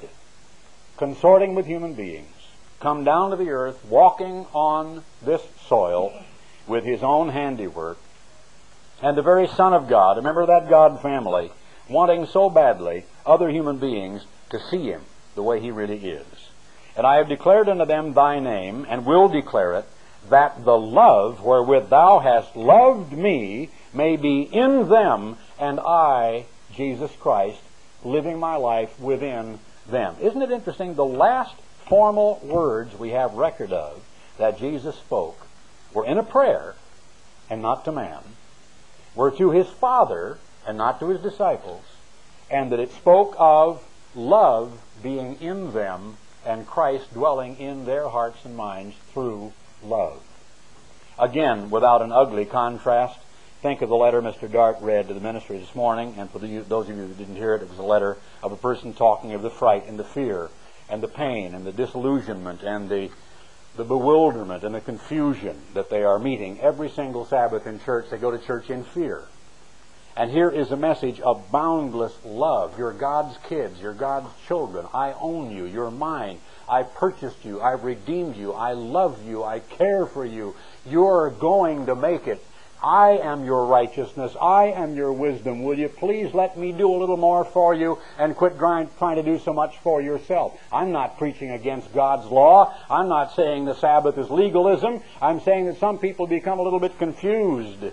[0.95, 2.33] consorting with human beings,
[2.79, 6.13] come down to the earth, walking on this soil
[6.65, 7.97] with his own handiwork,
[9.01, 11.51] and the very Son of God, remember that God family,
[11.89, 15.01] wanting so badly other human beings to see him
[15.35, 16.38] the way he really is.
[16.95, 19.85] And I have declared unto them thy name, and will declare it,
[20.29, 27.11] that the love wherewith thou hast loved me may be in them, and I, Jesus
[27.19, 27.61] Christ,
[28.03, 30.15] living my life within them.
[30.21, 30.95] Isn't it interesting?
[30.95, 31.55] The last
[31.87, 34.03] formal words we have record of
[34.37, 35.47] that Jesus spoke
[35.93, 36.75] were in a prayer
[37.49, 38.21] and not to man,
[39.15, 40.37] were to his Father
[40.67, 41.83] and not to his disciples,
[42.51, 43.83] and that it spoke of
[44.15, 46.17] love being in them
[46.49, 50.19] and Christ dwelling in their hearts and minds through love.
[51.19, 53.19] Again, without an ugly contrast,
[53.61, 54.51] think of the letter Mr.
[54.51, 57.35] Dart read to the ministry this morning, and for the, those of you who didn't
[57.35, 60.03] hear it, it was a letter of a person talking of the fright and the
[60.03, 60.49] fear
[60.89, 63.11] and the pain and the disillusionment and the,
[63.77, 68.09] the bewilderment and the confusion that they are meeting every single Sabbath in church.
[68.09, 69.25] They go to church in fear.
[70.19, 72.77] And here is a message of boundless love.
[72.77, 73.79] You're God's kids.
[73.79, 74.85] You're God's children.
[74.93, 75.63] I own you.
[75.63, 76.39] You're mine.
[76.67, 77.61] I purchased you.
[77.61, 78.51] I've redeemed you.
[78.51, 79.45] I love you.
[79.45, 80.57] I care for you.
[80.85, 82.45] You're going to make it.
[82.83, 84.35] I am your righteousness.
[84.41, 85.63] I am your wisdom.
[85.63, 89.23] Will you please let me do a little more for you and quit trying to
[89.23, 90.59] do so much for yourself?
[90.69, 92.75] I'm not preaching against God's law.
[92.89, 95.01] I'm not saying the Sabbath is legalism.
[95.21, 97.85] I'm saying that some people become a little bit confused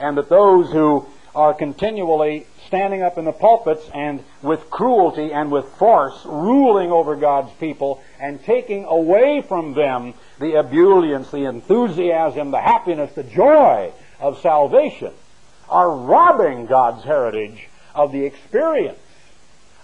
[0.00, 5.50] and that those who are continually standing up in the pulpits and with cruelty and
[5.50, 12.50] with force ruling over God's people and taking away from them the ebullience, the enthusiasm,
[12.50, 15.12] the happiness, the joy of salvation,
[15.68, 18.98] are robbing God's heritage of the experience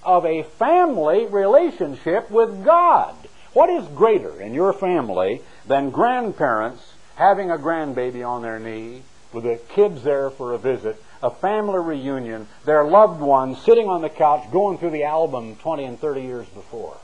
[0.02, 3.14] of a family relationship with God.
[3.52, 9.44] What is greater in your family than grandparents having a grandbaby on their knee with
[9.44, 14.10] the kids there for a visit a family reunion, their loved ones sitting on the
[14.10, 16.96] couch going through the album 20 and 30 years before.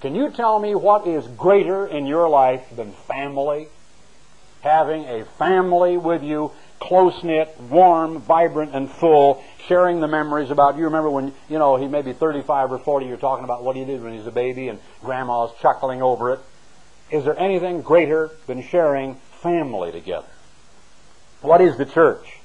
[0.00, 3.68] Can you tell me what is greater in your life than family?
[4.60, 10.76] Having a family with you, close knit, warm, vibrant, and full, sharing the memories about
[10.76, 13.76] you remember when you know he may be 35 or 40 you're talking about what
[13.76, 16.40] he did when he was a baby and grandma's chuckling over it
[17.10, 20.26] is there anything greater than sharing family together
[21.42, 22.37] what is the church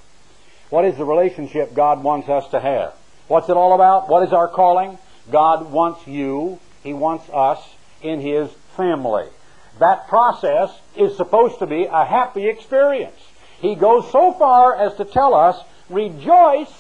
[0.74, 2.96] what is the relationship God wants us to have?
[3.28, 4.10] What's it all about?
[4.10, 4.98] What is our calling?
[5.30, 7.60] God wants you, He wants us
[8.02, 9.28] in His family.
[9.78, 13.20] That process is supposed to be a happy experience.
[13.60, 16.74] He goes so far as to tell us, rejoice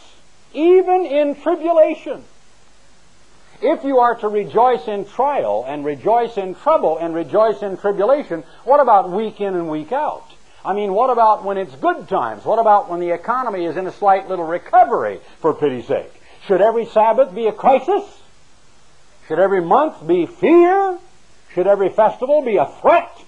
[0.55, 2.23] even in tribulation.
[3.61, 8.43] If you are to rejoice in trial and rejoice in trouble and rejoice in tribulation,
[8.63, 10.32] what about week in and week out?
[10.65, 12.45] I mean, what about when it's good times?
[12.45, 16.11] What about when the economy is in a slight little recovery, for pity's sake?
[16.47, 18.21] Should every Sabbath be a crisis?
[19.27, 20.99] Should every month be fear?
[21.53, 23.23] Should every festival be a threat?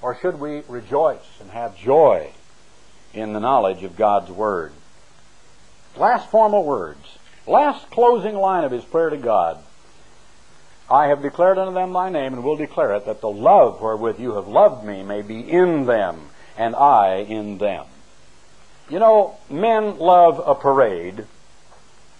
[0.00, 2.30] Or should we rejoice and have joy
[3.12, 4.72] in the knowledge of God's Word?
[5.96, 7.18] Last formal words.
[7.46, 9.58] Last closing line of his prayer to God.
[10.90, 14.18] I have declared unto them thy name, and will declare it, that the love wherewith
[14.18, 17.84] you have loved me may be in them, and I in them.
[18.88, 21.26] You know, men love a parade.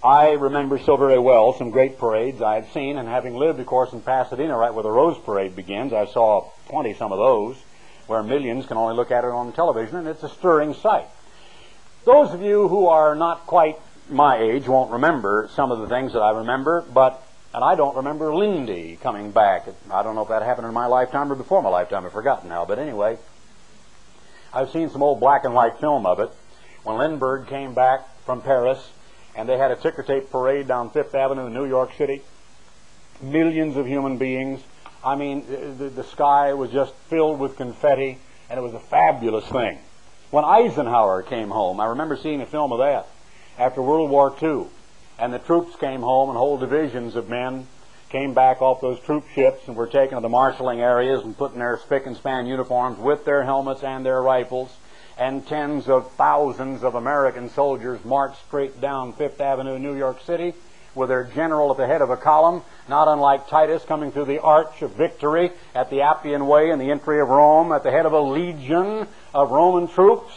[0.04, 3.66] I remember so very well some great parades I had seen, and having lived, of
[3.66, 7.56] course, in Pasadena, right where the Rose Parade begins, I saw plenty some of those,
[8.06, 11.06] where millions can only look at it on television, and it's a stirring sight.
[12.04, 13.78] Those of you who are not quite
[14.10, 17.22] my age won't remember some of the things that I remember, but
[17.54, 19.66] and I don't remember Lindy coming back.
[19.90, 22.04] I don't know if that happened in my lifetime or before my lifetime.
[22.04, 22.64] I've forgotten now.
[22.64, 23.18] But anyway,
[24.52, 26.30] I've seen some old black and white film of it.
[26.84, 28.90] When Lindbergh came back from Paris
[29.34, 32.22] and they had a ticker tape parade down Fifth Avenue in New York City,
[33.22, 34.60] millions of human beings.
[35.02, 35.44] I mean,
[35.78, 38.18] the, the sky was just filled with confetti,
[38.50, 39.78] and it was a fabulous thing.
[40.30, 43.06] When Eisenhower came home, I remember seeing a film of that
[43.58, 44.66] after World War II
[45.18, 47.66] and the troops came home, and whole divisions of men
[48.08, 51.52] came back off those troop ships and were taken to the marshaling areas and put
[51.52, 54.74] in their spick and span uniforms with their helmets and their rifles.
[55.18, 60.54] And tens of thousands of American soldiers marched straight down Fifth Avenue, New York City,
[60.94, 64.40] with their general at the head of a column, not unlike Titus coming through the
[64.40, 68.06] Arch of Victory at the Appian Way in the entry of Rome, at the head
[68.06, 70.32] of a legion of Roman troops.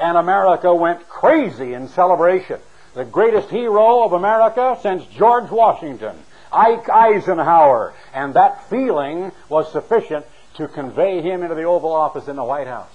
[0.00, 2.60] And America went crazy in celebration
[2.94, 6.16] the greatest hero of America since George Washington,
[6.52, 7.92] Ike Eisenhower.
[8.14, 10.24] And that feeling was sufficient
[10.54, 12.88] to convey him into the Oval Office in the White House.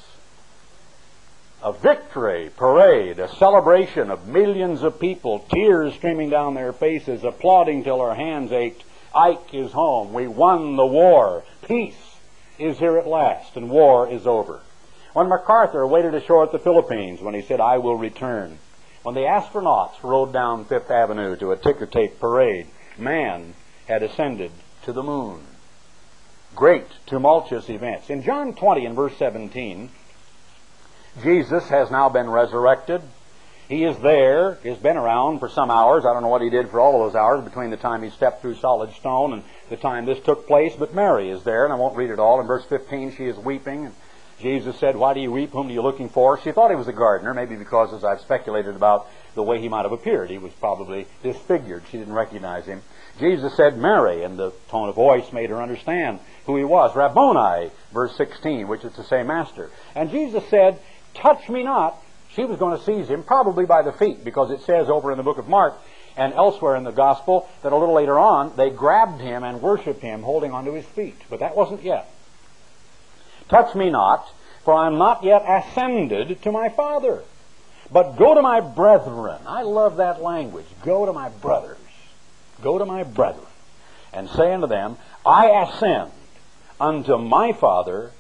[1.62, 7.84] A victory parade, a celebration of millions of people, tears streaming down their faces, applauding
[7.84, 8.86] till their hands ached.
[9.14, 10.14] Ike is home.
[10.14, 11.44] We won the war.
[11.68, 12.16] Peace
[12.58, 14.62] is here at last, and war is over.
[15.12, 18.60] When MacArthur waited ashore at the Philippines, when he said, I will return,
[19.04, 23.54] when the astronauts rode down Fifth Avenue to a ticker tape parade, man
[23.88, 24.52] had ascended
[24.84, 25.42] to the moon.
[26.56, 28.10] Great, tumultuous events.
[28.10, 29.90] In John 20 and verse 17,
[31.24, 33.02] Jesus has now been resurrected.
[33.68, 36.04] He is there, he has been around for some hours.
[36.04, 38.10] I don't know what he did for all of those hours between the time he
[38.10, 41.72] stepped through solid stone and the time this took place, but Mary is there, and
[41.72, 42.42] I won't read it all.
[42.42, 43.92] In verse 15, she is weeping.
[44.42, 45.52] Jesus said, Why do you weep?
[45.52, 46.40] Whom are you looking for?
[46.40, 49.70] She thought he was a gardener, maybe because, as I've speculated about the way he
[49.70, 51.84] might have appeared, he was probably disfigured.
[51.92, 52.82] She didn't recognize him.
[53.20, 56.96] Jesus said, Mary, and the tone of voice made her understand who he was.
[56.96, 59.70] Rabboni, verse 16, which is to say, Master.
[59.94, 60.80] And Jesus said,
[61.14, 61.98] Touch me not.
[62.34, 65.18] She was going to seize him, probably by the feet, because it says over in
[65.18, 65.78] the book of Mark
[66.16, 70.02] and elsewhere in the gospel that a little later on they grabbed him and worshiped
[70.02, 71.16] him holding onto his feet.
[71.30, 72.10] But that wasn't yet.
[73.50, 74.28] Touch me not,
[74.64, 77.24] for I am not yet ascended to my Father.
[77.92, 79.42] But go to my brethren.
[79.48, 80.68] I love that language.
[80.84, 81.78] Go to my brothers.
[82.62, 83.46] Go to my brethren.
[84.14, 86.12] And say unto them, I ascend
[86.80, 88.12] unto my Father.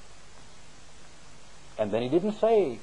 [1.77, 2.79] And then he didn't say,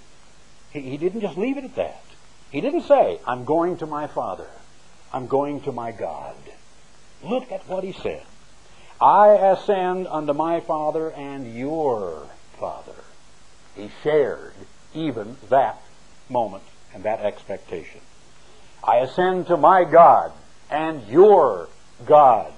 [0.70, 2.02] he, he didn't just leave it at that.
[2.50, 4.48] He didn't say, I'm going to my Father.
[5.12, 6.36] I'm going to my God.
[7.24, 8.22] Look at what he said.
[9.00, 12.28] I ascend unto my Father and your.
[13.76, 14.54] He shared
[14.94, 15.80] even that
[16.28, 16.64] moment
[16.94, 18.00] and that expectation.
[18.82, 20.32] I ascend to my God
[20.70, 21.68] and your
[22.06, 22.52] God.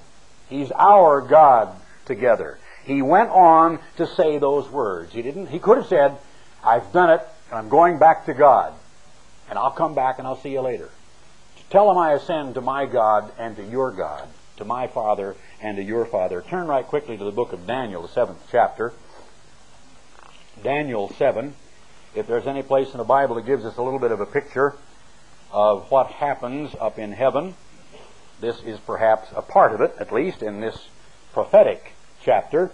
[0.49, 1.75] He's our God
[2.07, 2.59] together.
[2.85, 5.13] He went on to say those words.
[5.13, 6.17] He didn't he could have said,
[6.65, 7.21] I've done it,
[7.51, 8.73] and I'm going back to God,
[9.51, 10.91] and I'll come back and I'll see you later.
[11.71, 14.27] Tell him I ascend to my God and to your God,
[14.57, 16.41] to my Father and to your Father.
[16.41, 18.93] Turn right quickly to the book of Daniel, the seventh chapter.
[20.63, 21.55] Daniel 7,
[22.15, 24.27] if there's any place in the Bible that gives us a little bit of a
[24.27, 24.75] picture
[25.53, 27.55] of what happens up in heaven,
[28.41, 30.89] this is perhaps a part of it, at least in this
[31.33, 32.71] prophetic chapter.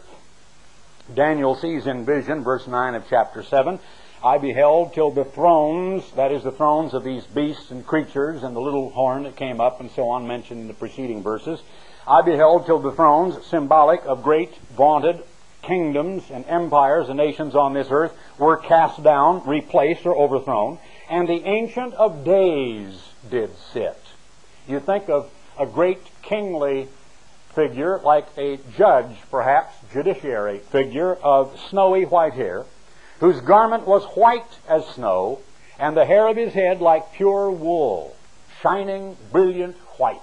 [1.13, 3.79] Daniel sees in vision, verse 9 of chapter 7,
[4.25, 8.57] I beheld till the thrones, that is the thrones of these beasts and creatures, and
[8.57, 11.61] the little horn that came up, and so on, mentioned in the preceding verses.
[12.07, 15.23] I beheld till the thrones, symbolic of great, vaunted,
[15.67, 20.79] kingdoms and empires and nations on this earth were cast down, replaced, or overthrown,
[21.09, 24.01] and the Ancient of Days did sit.
[24.67, 26.89] You think of a great kingly
[27.55, 32.65] figure, like a judge, perhaps, judiciary figure of snowy white hair,
[33.21, 35.41] whose garment was white as snow,
[35.79, 38.17] and the hair of his head like pure wool,
[38.61, 40.21] shining, brilliant white.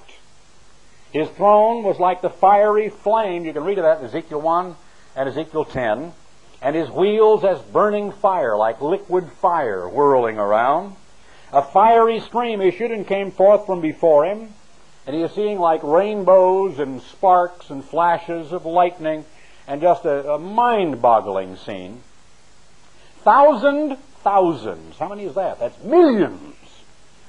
[1.11, 3.45] His throne was like the fiery flame.
[3.45, 4.75] You can read of that in Ezekiel 1
[5.15, 6.13] and Ezekiel 10,
[6.61, 10.95] and his wheels as burning fire, like liquid fire whirling around.
[11.51, 14.53] A fiery stream issued and came forth from before him,
[15.05, 19.25] and he is seeing like rainbows and sparks and flashes of lightning,
[19.67, 22.01] and just a, a mind-boggling scene.
[23.23, 24.97] Thousand thousands.
[24.97, 25.59] How many is that?
[25.59, 26.55] That's millions.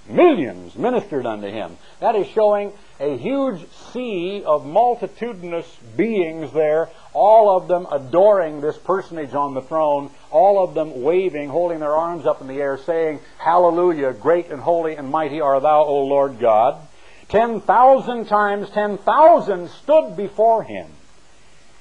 [0.09, 1.77] Millions ministered unto him.
[2.01, 8.77] That is showing a huge sea of multitudinous beings there, all of them adoring this
[8.79, 12.79] personage on the throne, all of them waving, holding their arms up in the air,
[12.79, 16.81] saying, Hallelujah, great and holy and mighty are thou, O Lord God.
[17.29, 20.87] Ten thousand times ten thousand stood before him.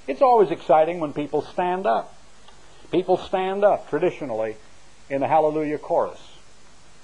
[0.08, 2.16] It's always exciting when people stand up.
[2.92, 4.56] People stand up traditionally
[5.10, 6.22] in the Hallelujah chorus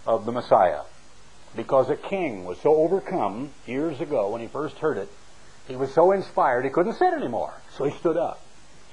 [0.06, 0.82] of the Messiah
[1.56, 5.10] because a king was so overcome years ago when he first heard it.
[5.68, 8.40] He was so inspired he couldn't sit anymore, so he stood up.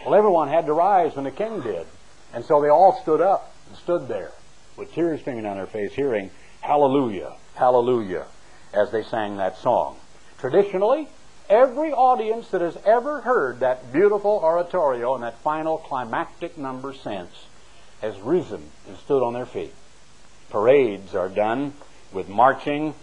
[0.04, 1.86] Well, everyone had to rise when the king did,
[2.32, 4.32] and so they all stood up and stood there
[4.76, 6.30] with tears streaming down their face, hearing
[6.60, 8.26] Hallelujah, Hallelujah,
[8.72, 9.96] as they sang that song.
[10.38, 11.08] Traditionally,
[11.48, 17.46] every audience that has ever heard that beautiful oratorio and that final climactic number since
[18.00, 19.72] has risen and stood on their feet.
[20.50, 21.72] Parades are done
[22.12, 22.94] with marching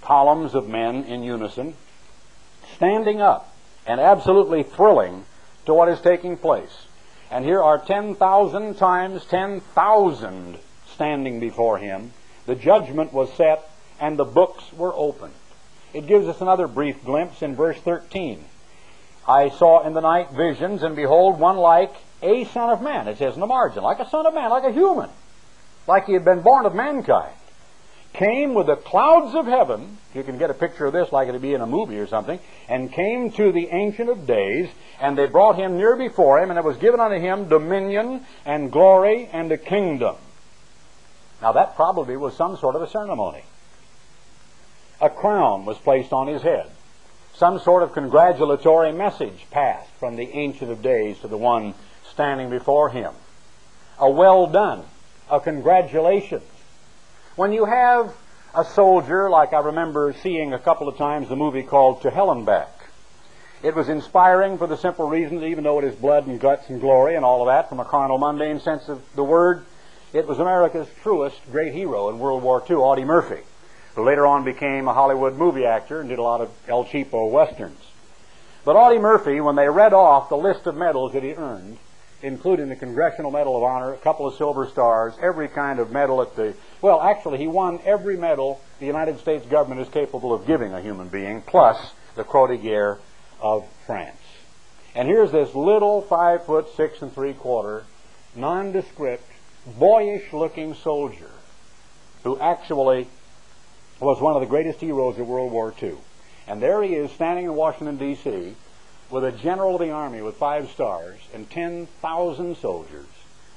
[0.00, 1.74] columns of men in unison,
[2.76, 3.54] standing up
[3.86, 5.24] and absolutely thrilling
[5.66, 6.86] to what is taking place.
[7.30, 12.12] And here are 10,000 times 10,000 standing before him.
[12.46, 13.68] The judgment was set
[14.00, 15.34] and the books were opened.
[15.92, 18.44] It gives us another brief glimpse in verse 13.
[19.26, 23.08] I saw in the night visions, and behold, one like a son of man.
[23.08, 25.08] It says in the margin, like a son of man, like a human,
[25.86, 27.32] like he had been born of mankind
[28.14, 31.42] came with the clouds of heaven, you can get a picture of this like it'd
[31.42, 32.38] be in a movie or something,
[32.68, 34.70] and came to the Ancient of Days,
[35.00, 38.70] and they brought him near before him, and it was given unto him dominion and
[38.70, 40.14] glory and a kingdom.
[41.42, 43.42] Now that probably was some sort of a ceremony.
[45.00, 46.70] A crown was placed on his head.
[47.34, 51.74] Some sort of congratulatory message passed from the Ancient of Days to the one
[52.08, 53.12] standing before him.
[53.98, 54.84] A well done,
[55.28, 56.44] a congratulations
[57.36, 58.14] when you have
[58.54, 62.30] a soldier, like I remember seeing a couple of times the movie called To Hell
[62.30, 62.70] and Back,
[63.62, 66.68] it was inspiring for the simple reason that even though it is blood and guts
[66.68, 69.64] and glory and all of that from a carnal, mundane sense of the word,
[70.12, 73.40] it was America's truest great hero in World War II, Audie Murphy,
[73.96, 77.30] who later on became a Hollywood movie actor and did a lot of El Cheapo
[77.30, 77.80] westerns.
[78.64, 81.78] But Audie Murphy, when they read off the list of medals that he earned,
[82.24, 86.22] including the Congressional Medal of Honor, a couple of Silver Stars, every kind of medal
[86.22, 90.46] at the, well, actually, he won every medal the United States government is capable of
[90.46, 92.98] giving a human being, plus the Croix de Guerre
[93.42, 94.16] of France.
[94.94, 97.84] And here's this little five foot six and three quarter,
[98.34, 99.30] nondescript,
[99.78, 101.30] boyish looking soldier
[102.22, 103.06] who actually
[104.00, 105.96] was one of the greatest heroes of World War II.
[106.46, 108.54] And there he is standing in Washington, D.C.,
[109.14, 113.06] with a general of the army with five stars and 10,000 soldiers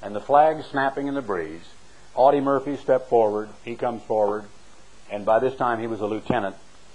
[0.00, 1.72] and the flag snapping in the breeze.
[2.14, 3.48] Audie Murphy stepped forward.
[3.64, 4.44] He comes forward.
[5.10, 6.54] And by this time he was a lieutenant.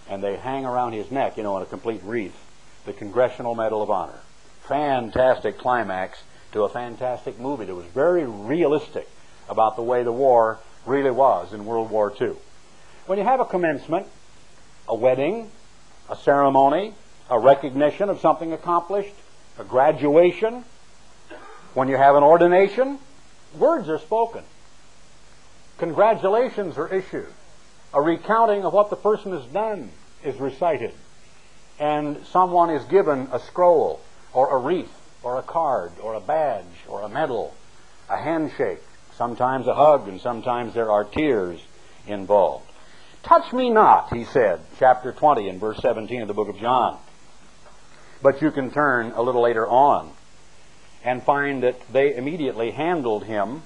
[0.10, 2.38] And they hang around his neck, you know, in a complete wreath,
[2.86, 4.22] the Congressional Medal of Honor.
[4.62, 6.24] Fantastic climax
[6.54, 9.10] to a fantastic movie that was very realistic
[9.50, 12.36] about the way the war really was in World War II.
[13.08, 14.08] When you have a commencement,
[14.88, 15.52] a wedding,
[16.10, 16.94] a ceremony,
[17.34, 19.16] a recognition of something accomplished,
[19.58, 20.64] a graduation.
[21.74, 23.00] When you have an ordination,
[23.58, 24.44] words are spoken.
[25.80, 27.34] Congratulations are issued.
[27.92, 29.90] A recounting of what the person has done
[30.24, 30.94] is recited.
[31.80, 34.00] And someone is given a scroll
[34.32, 34.94] or a wreath
[35.24, 37.56] or a card or a badge or a medal,
[38.12, 38.84] a handshake,
[39.18, 41.60] sometimes a hug, and sometimes there are tears
[42.06, 42.70] involved.
[43.24, 47.00] Touch me not, he said, chapter 20 and verse 17 of the book of John.
[48.24, 50.12] But you can turn a little later on
[51.04, 53.64] and find that they immediately handled him.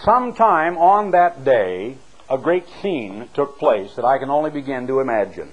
[0.00, 1.96] Sometime on that day,
[2.30, 5.50] a great scene took place that I can only begin to imagine.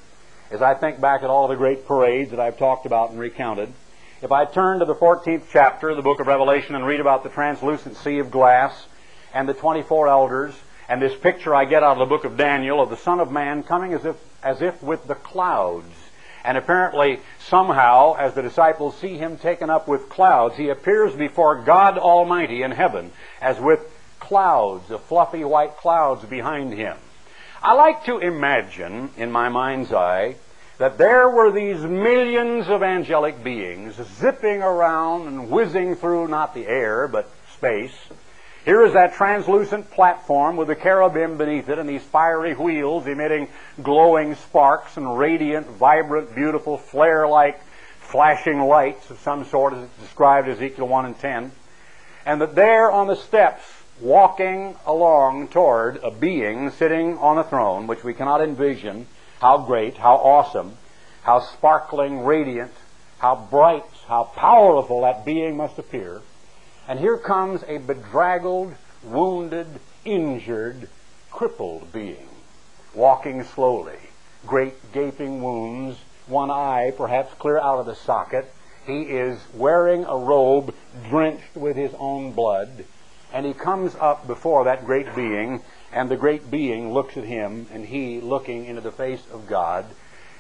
[0.52, 3.74] As I think back at all the great parades that I've talked about and recounted,
[4.22, 7.24] if I turn to the 14th chapter of the book of Revelation and read about
[7.24, 8.86] the translucent sea of glass
[9.34, 10.54] and the 24 elders
[10.88, 13.32] and this picture I get out of the book of Daniel of the Son of
[13.32, 15.92] Man coming as if, as if with the clouds
[16.48, 21.62] and apparently, somehow, as the disciples see him taken up with clouds, he appears before
[21.62, 23.12] God Almighty in heaven
[23.42, 23.82] as with
[24.22, 26.96] clouds, of fluffy white clouds behind him.
[27.62, 30.36] I like to imagine, in my mind's eye,
[30.78, 36.66] that there were these millions of angelic beings zipping around and whizzing through not the
[36.66, 37.98] air, but space,
[38.68, 43.48] Here is that translucent platform with the cherubim beneath it and these fiery wheels emitting
[43.82, 47.62] glowing sparks and radiant, vibrant, beautiful, flare-like
[48.02, 51.52] flashing lights of some sort as it's described Ezekiel 1 and 10.
[52.26, 53.64] And that there on the steps,
[54.02, 59.08] walking along toward a being sitting on a throne, which we cannot envision
[59.40, 60.76] how great, how awesome,
[61.24, 62.74] how sparkling, radiant,
[63.20, 66.22] how bright, how powerful that being must appear.
[66.88, 68.74] And here comes a bedraggled,
[69.04, 69.68] wounded,
[70.06, 70.88] injured,
[71.30, 72.30] crippled being,
[72.96, 74.00] walking slowly,
[74.46, 75.98] great gaping wounds,
[76.28, 78.54] one eye perhaps clear out of the socket.
[78.86, 80.74] He is wearing a robe
[81.10, 82.86] drenched with his own blood,
[83.34, 85.62] and he comes up before that great being,
[85.92, 89.86] and the great being looks at him, and he looking into the face of God.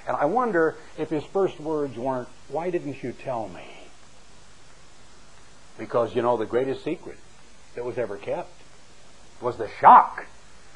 [0.08, 3.77] And I wonder if his first words weren't, Why didn't you tell me?
[5.78, 7.18] Because, you know, the greatest secret
[7.76, 8.52] that was ever kept
[9.42, 10.26] was the shock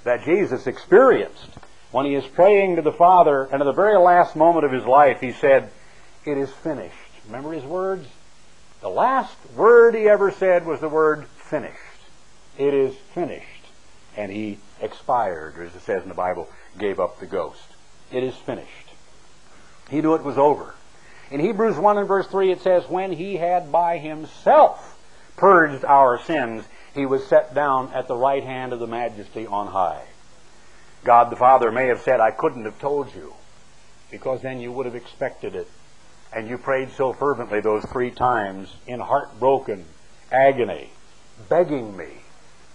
[0.04, 1.50] that Jesus experienced
[1.92, 4.86] when he is praying to the Father, and at the very last moment of his
[4.86, 5.70] life, he said,
[6.26, 6.96] It is finished.
[7.26, 8.08] Remember his words?
[8.80, 11.78] The last word he ever said was the word finished.
[12.58, 13.46] It is finished.
[14.16, 17.76] And he expired, or as it says in the Bible, gave up the ghost.
[18.12, 18.68] It is finished.
[19.90, 20.76] He knew it was over.
[21.32, 25.00] In Hebrews 1 and verse 3 it says, When he had by himself
[25.38, 29.68] purged our sins, he was set down at the right hand of the majesty on
[29.68, 30.04] high.
[31.06, 33.34] God the Father may have said, I couldn't have told you,
[34.12, 35.70] because then you would have expected it.
[36.34, 39.86] And you prayed so fervently those three times in heartbroken
[40.34, 40.90] agony,
[41.48, 42.10] begging me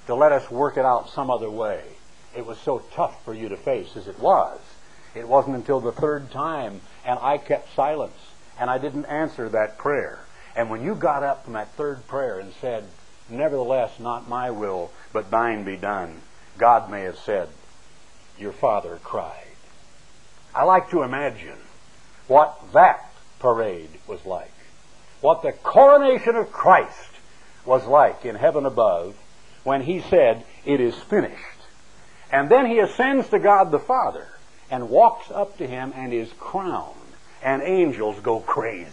[0.07, 1.83] to let us work it out some other way.
[2.35, 4.61] It was so tough for you to face as it was.
[5.15, 8.26] It wasn't until the third time, and I kept silence,
[8.59, 10.21] and I didn't answer that prayer.
[10.55, 12.85] And when you got up from that third prayer and said,
[13.29, 16.23] Nevertheless, not my will, but thine be done,
[16.59, 17.49] God may have said,
[18.39, 19.43] Your father cried.
[20.55, 21.59] I like to imagine
[22.29, 24.53] what that parade was like.
[25.21, 27.11] What the coronation of Christ
[27.65, 29.17] was like in heaven above
[29.65, 31.43] when he said, It is finished.
[32.33, 34.29] And then he ascends to God the Father
[34.71, 36.96] and walks up to him and is crowned.
[37.47, 38.91] And angels go crazy.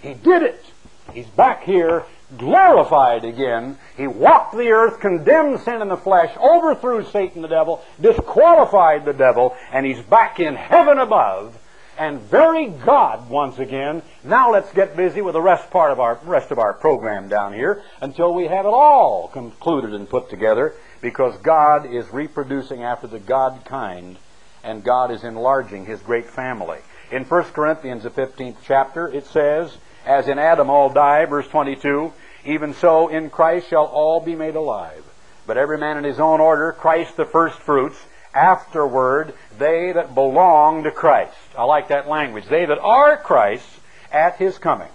[0.00, 0.64] He did it.
[1.12, 2.04] He's back here,
[2.38, 3.76] glorified again.
[3.94, 9.12] He walked the earth, condemned sin in the flesh, overthrew Satan the devil, disqualified the
[9.12, 11.58] devil, and he's back in heaven above
[11.98, 14.02] and very God once again.
[14.24, 17.52] Now let's get busy with the rest part of our rest of our program down
[17.52, 20.72] here until we have it all concluded and put together
[21.02, 24.16] because God is reproducing after the God kind
[24.64, 26.78] and God is enlarging his great family.
[27.10, 29.76] In 1 Corinthians the 15th chapter it says
[30.06, 32.12] as in Adam all die, verse 22,
[32.44, 35.04] even so in Christ shall all be made alive.
[35.46, 37.98] But every man in his own order, Christ the first fruits,
[38.34, 41.36] afterward they that belong to Christ.
[41.58, 42.46] I like that language.
[42.46, 43.66] They that are Christ
[44.12, 44.88] at his coming.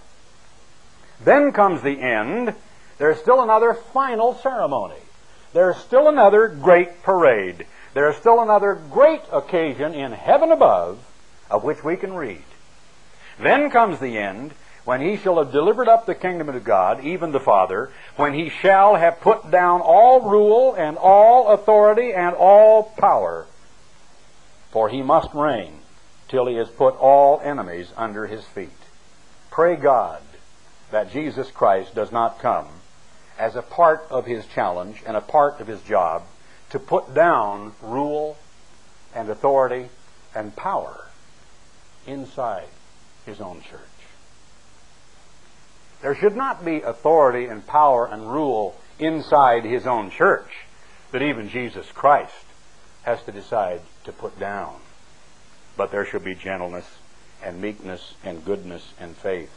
[1.24, 2.56] Then comes the end.
[2.98, 5.00] There's still another final ceremony.
[5.54, 7.66] There's still another great parade.
[7.94, 11.00] There's still another great occasion in heaven above
[11.56, 12.44] of which we can read.
[13.40, 14.54] Then comes the end,
[14.84, 18.50] when he shall have delivered up the kingdom of God, even the Father, when he
[18.50, 23.48] shall have put down all rule and all authority and all power.
[24.72, 25.80] For he must reign
[26.28, 28.70] till he has put all enemies under his feet.
[29.50, 30.22] Pray God
[30.92, 32.68] that Jesus Christ does not come
[33.40, 36.24] as a part of his challenge and a part of his job
[36.72, 38.38] to put down rule
[39.16, 39.88] and authority
[40.36, 41.05] and power
[42.06, 42.68] inside
[43.26, 43.82] his own church.
[46.02, 50.66] There should not be authority and power and rule inside his own church
[51.12, 52.46] that even Jesus Christ
[53.04, 54.76] has to decide to put down.
[55.78, 56.86] But there should be gentleness
[57.44, 59.52] and meekness and goodness and faith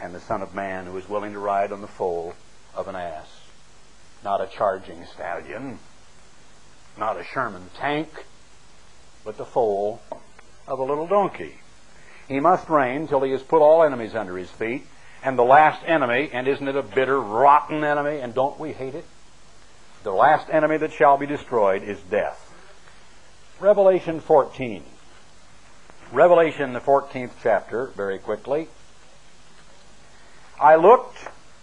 [0.00, 2.34] and the Son of Man who is willing to ride on the foal
[2.74, 3.28] of an ass.
[4.24, 5.78] Not a charging stallion,
[6.98, 8.08] not a Sherman tank,
[9.24, 10.00] but the foal
[10.66, 11.56] of a little donkey.
[12.28, 14.86] He must reign till he has put all enemies under his feet
[15.22, 18.94] and the last enemy, and isn't it a bitter, rotten enemy, and don't we hate
[18.94, 19.04] it?
[20.04, 22.52] The last enemy that shall be destroyed is death.
[23.58, 24.84] Revelation 14.
[26.12, 28.68] Revelation, the 14th chapter, very quickly.
[30.60, 31.18] I looked,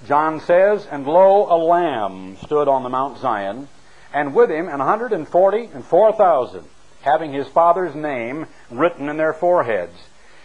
[0.06, 3.70] John says, and lo, a lamb stood on the Mount Zion,
[4.14, 6.66] and with him an hundred and forty and four thousand,
[7.02, 9.96] having his father's name written in their foreheads.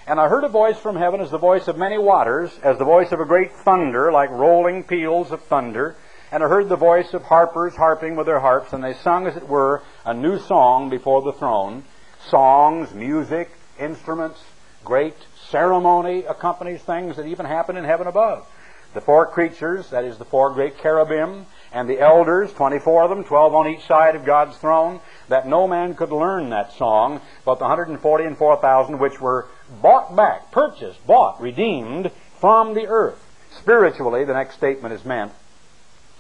[0.09, 2.85] And I heard a voice from heaven as the voice of many waters, as the
[2.87, 5.97] voice of a great thunder, like rolling peals of thunder.
[6.33, 9.37] And I heard the voice of harpers harping with their harps, and they sung, as
[9.37, 11.85] it were, a new song before the throne.
[12.27, 14.43] Songs, music, instruments,
[14.83, 15.15] great
[15.51, 18.49] ceremony accompanies things that even happen in heaven above.
[18.95, 23.25] The four creatures, that is the four great cherubim, and the elders, 24 of them,
[23.25, 27.59] 12 on each side of God's throne, that no man could learn that song, but
[27.59, 29.47] the 140 and 4,000 which were
[29.83, 33.25] bought back, purchased, bought, redeemed from the earth.
[33.59, 35.33] Spiritually, the next statement is meant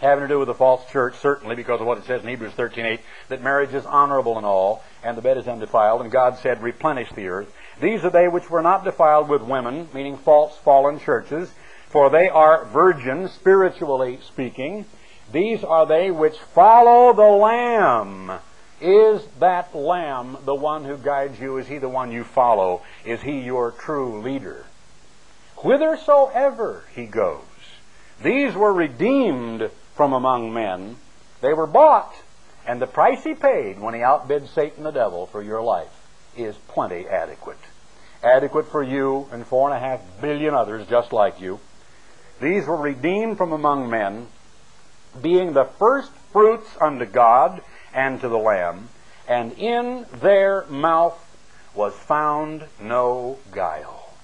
[0.01, 2.53] having to do with the false church, certainly because of what it says in Hebrews
[2.53, 6.63] 13.8, that marriage is honorable in all, and the bed is undefiled, and God said,
[6.63, 7.53] replenish the earth.
[7.81, 11.53] These are they which were not defiled with women, meaning false fallen churches,
[11.89, 14.85] for they are virgins, spiritually speaking.
[15.33, 18.39] These are they which follow the Lamb.
[18.81, 21.59] Is that Lamb the one who guides you?
[21.59, 22.83] Is he the one you follow?
[23.05, 24.67] Is he your true leader?
[25.57, 27.43] Whithersoever he goes.
[28.23, 30.97] These were redeemed from among men.
[31.41, 32.15] They were bought,
[32.67, 36.07] and the price he paid when he outbid Satan the devil for your life
[36.37, 37.59] is plenty adequate.
[38.23, 41.59] Adequate for you and four and a half billion others just like you.
[42.41, 44.29] These were redeemed from among men,
[45.21, 48.89] being the first fruits unto God and to the Lamb,
[49.27, 51.25] and in their mouth
[51.75, 54.15] was found no guile.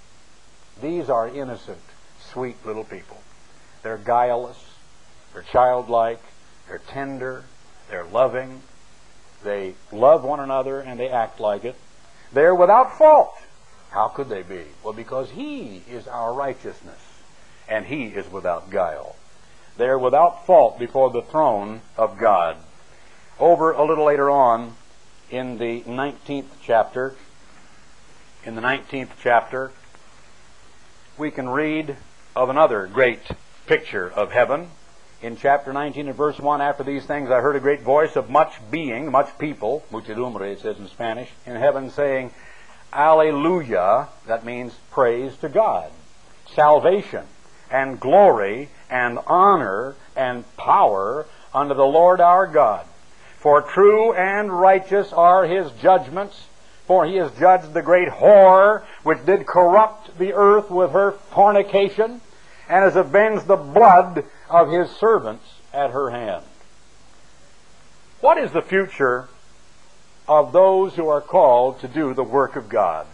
[0.82, 1.78] These are innocent,
[2.20, 3.20] sweet little people.
[3.82, 4.62] They're guileless,
[5.32, 6.20] they're childlike,
[6.68, 7.44] they're tender,
[7.90, 8.62] they're loving,
[9.42, 11.76] they love one another, and they act like it.
[12.32, 13.34] They're without fault.
[13.90, 14.64] How could they be?
[14.82, 16.98] Well, because He is our righteousness,
[17.68, 19.14] and He is without guile.
[19.76, 22.56] They're without fault before the throne of God.
[23.40, 24.74] Over a little later on,
[25.28, 27.16] in the 19th chapter,
[28.44, 29.72] in the 19th chapter,
[31.18, 31.96] we can read
[32.36, 33.22] of another great
[33.66, 34.68] picture of heaven.
[35.20, 38.30] In chapter 19 and verse 1, after these things I heard a great voice of
[38.30, 42.30] much being, much people, muchedumbre it says in Spanish, in heaven saying,
[42.92, 45.90] Alleluia, that means praise to God,
[46.54, 47.24] salvation,
[47.68, 52.86] and glory, and honor, and power unto the Lord our God.
[53.44, 56.46] For true and righteous are his judgments,
[56.86, 62.22] for he has judged the great whore which did corrupt the earth with her fornication,
[62.70, 65.44] and has avenged the blood of his servants
[65.74, 66.42] at her hand.
[68.22, 69.28] What is the future
[70.26, 73.06] of those who are called to do the work of God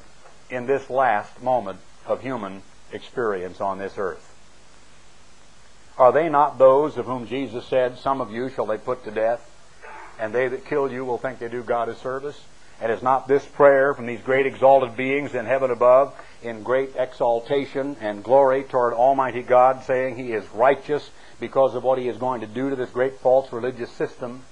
[0.48, 2.62] in this last moment of human
[2.93, 4.32] experience on this earth?
[5.98, 9.11] Are they not those of whom Jesus said, Some of you shall they put to
[9.11, 9.49] death,
[10.21, 12.41] and they that kill you will think they do God a service?
[12.81, 16.97] And is not this prayer from these great exalted beings in heaven above in great
[16.97, 22.17] exaltation and glory toward Almighty God, saying He is righteous because of what He is
[22.17, 24.43] going to do to this great false religious system,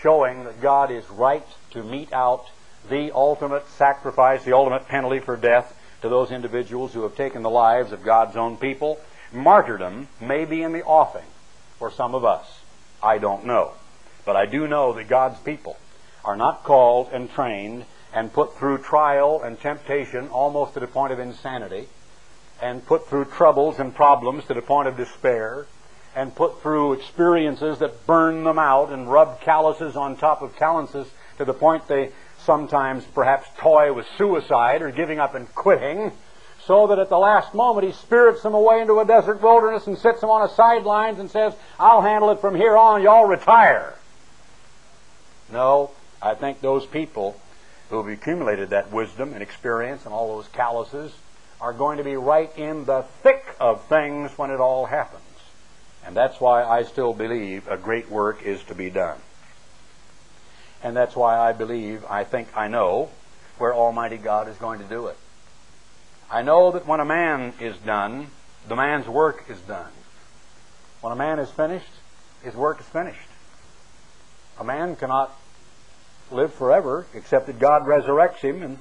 [0.00, 2.46] showing that God is right to mete out
[2.90, 7.50] the ultimate sacrifice, the ultimate penalty for death to those individuals who have taken the
[7.50, 9.00] lives of God's own people?
[9.32, 11.26] Martyrdom may be in the offing
[11.78, 12.60] for some of us.
[13.02, 13.72] I don't know.
[14.24, 15.76] But I do know that God's people
[16.24, 21.12] are not called and trained and put through trial and temptation almost to the point
[21.12, 21.88] of insanity,
[22.62, 25.66] and put through troubles and problems to the point of despair,
[26.14, 31.08] and put through experiences that burn them out and rub calluses on top of calluses
[31.38, 36.12] to the point they sometimes perhaps toy with suicide or giving up and quitting,
[36.64, 39.98] so that at the last moment he spirits them away into a desert wilderness and
[39.98, 43.94] sits them on a sidelines and says, I'll handle it from here on, y'all retire.
[45.50, 45.90] No,
[46.22, 47.40] I think those people
[47.90, 51.12] who have accumulated that wisdom and experience and all those calluses
[51.60, 55.22] are going to be right in the thick of things when it all happens.
[56.06, 59.18] And that's why I still believe a great work is to be done.
[60.82, 63.10] And that's why I believe, I think I know,
[63.56, 65.16] where Almighty God is going to do it.
[66.30, 68.26] I know that when a man is done,
[68.68, 69.92] the man's work is done.
[71.00, 71.90] When a man is finished,
[72.42, 73.23] his work is finished.
[74.58, 75.36] A man cannot
[76.30, 78.78] live forever, except that God resurrects him, and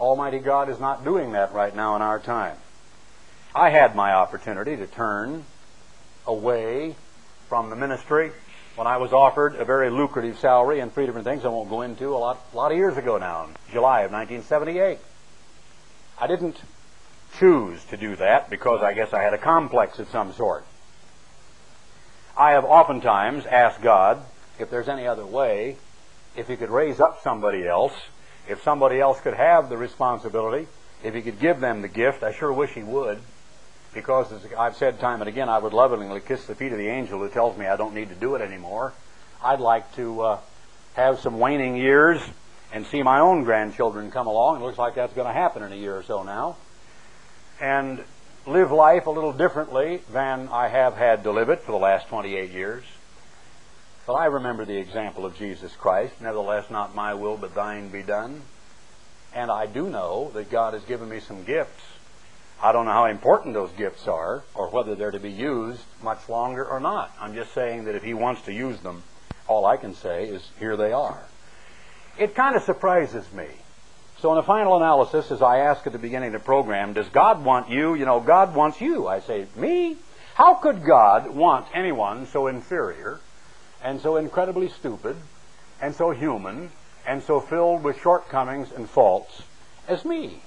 [0.00, 2.56] Almighty God is not doing that right now in our time.
[3.54, 5.44] I had my opportunity to turn
[6.26, 6.96] away
[7.48, 8.32] from the ministry
[8.76, 11.82] when I was offered a very lucrative salary and three different things I won't go
[11.82, 14.98] into a lot, a lot of years ago now, July of 1978.
[16.18, 16.56] I didn't
[17.38, 20.64] choose to do that because I guess I had a complex of some sort.
[22.36, 24.24] I have oftentimes asked God
[24.58, 25.76] if there's any other way
[26.36, 27.92] if he could raise up somebody else,
[28.48, 30.66] if somebody else could have the responsibility,
[31.02, 33.18] if he could give them the gift, I sure wish he would.
[33.92, 36.88] because, as I've said time and again, I would lovingly kiss the feet of the
[36.88, 38.94] angel who tells me I don't need to do it anymore.
[39.42, 40.38] I'd like to uh,
[40.94, 42.22] have some waning years
[42.72, 44.56] and see my own grandchildren come along.
[44.56, 46.56] It looks like that's going to happen in a year or so now.
[47.60, 48.02] And
[48.46, 52.08] live life a little differently than I have had to live it for the last
[52.08, 52.84] 28 years.
[54.12, 56.20] But I remember the example of Jesus Christ.
[56.20, 58.42] Nevertheless, not my will, but thine be done.
[59.34, 61.82] And I do know that God has given me some gifts.
[62.62, 66.28] I don't know how important those gifts are or whether they're to be used much
[66.28, 67.10] longer or not.
[67.18, 69.02] I'm just saying that if He wants to use them,
[69.48, 71.24] all I can say is here they are.
[72.18, 73.46] It kind of surprises me.
[74.18, 77.08] So in the final analysis, as I ask at the beginning of the program, does
[77.08, 77.94] God want you?
[77.94, 79.08] You know, God wants you.
[79.08, 79.96] I say, me?
[80.34, 83.18] How could God want anyone so inferior
[83.82, 85.16] and so incredibly stupid
[85.80, 86.70] and so human
[87.06, 89.42] and so filled with shortcomings and faults
[89.88, 90.42] as me?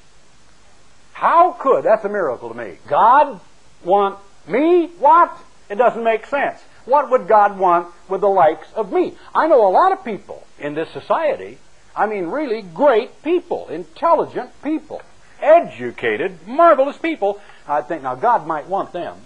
[1.14, 3.40] How could, that's a miracle to me, God
[3.84, 4.88] want me?
[4.99, 5.38] What?
[5.70, 6.62] It doesn't make sense.
[6.86, 9.14] What would God want with the likes of me?
[9.34, 11.57] I know a lot of people in this society,
[11.95, 15.02] I mean really great people, intelligent people,
[15.41, 17.40] educated, marvelous people.
[17.68, 19.18] I think, now God might want them.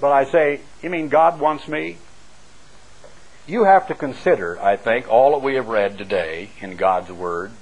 [0.00, 1.98] But I say, you mean God wants me?
[3.48, 7.52] You have to consider, I think, all that we have read today in God's Word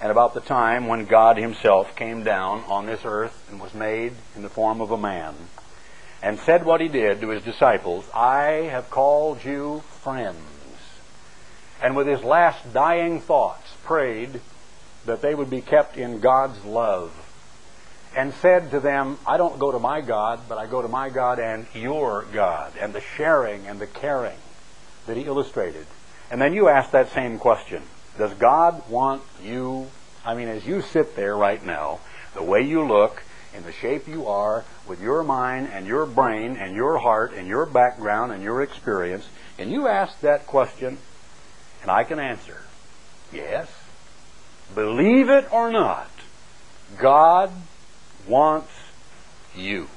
[0.00, 4.14] and about the time when God Himself came down on this earth and was made
[4.34, 5.36] in the form of a man
[6.24, 10.40] and said what He did to His disciples I have called you friends.
[11.80, 14.40] And with His last dying thoughts, prayed
[15.04, 17.14] that they would be kept in God's love
[18.16, 21.10] and said to them, I don't go to my God, but I go to my
[21.10, 24.38] God and your God, and the sharing and the caring
[25.06, 25.86] that he illustrated.
[26.30, 27.82] And then you ask that same question.
[28.18, 29.88] Does God want you?
[30.24, 32.00] I mean, as you sit there right now,
[32.34, 33.22] the way you look,
[33.54, 37.46] in the shape you are, with your mind and your brain and your heart and
[37.46, 39.28] your background and your experience,
[39.58, 40.98] and you ask that question,
[41.82, 42.62] and I can answer,
[43.32, 43.70] yes.
[44.74, 46.10] Believe it or not,
[46.98, 47.50] God
[48.26, 48.72] wants
[49.54, 49.88] you.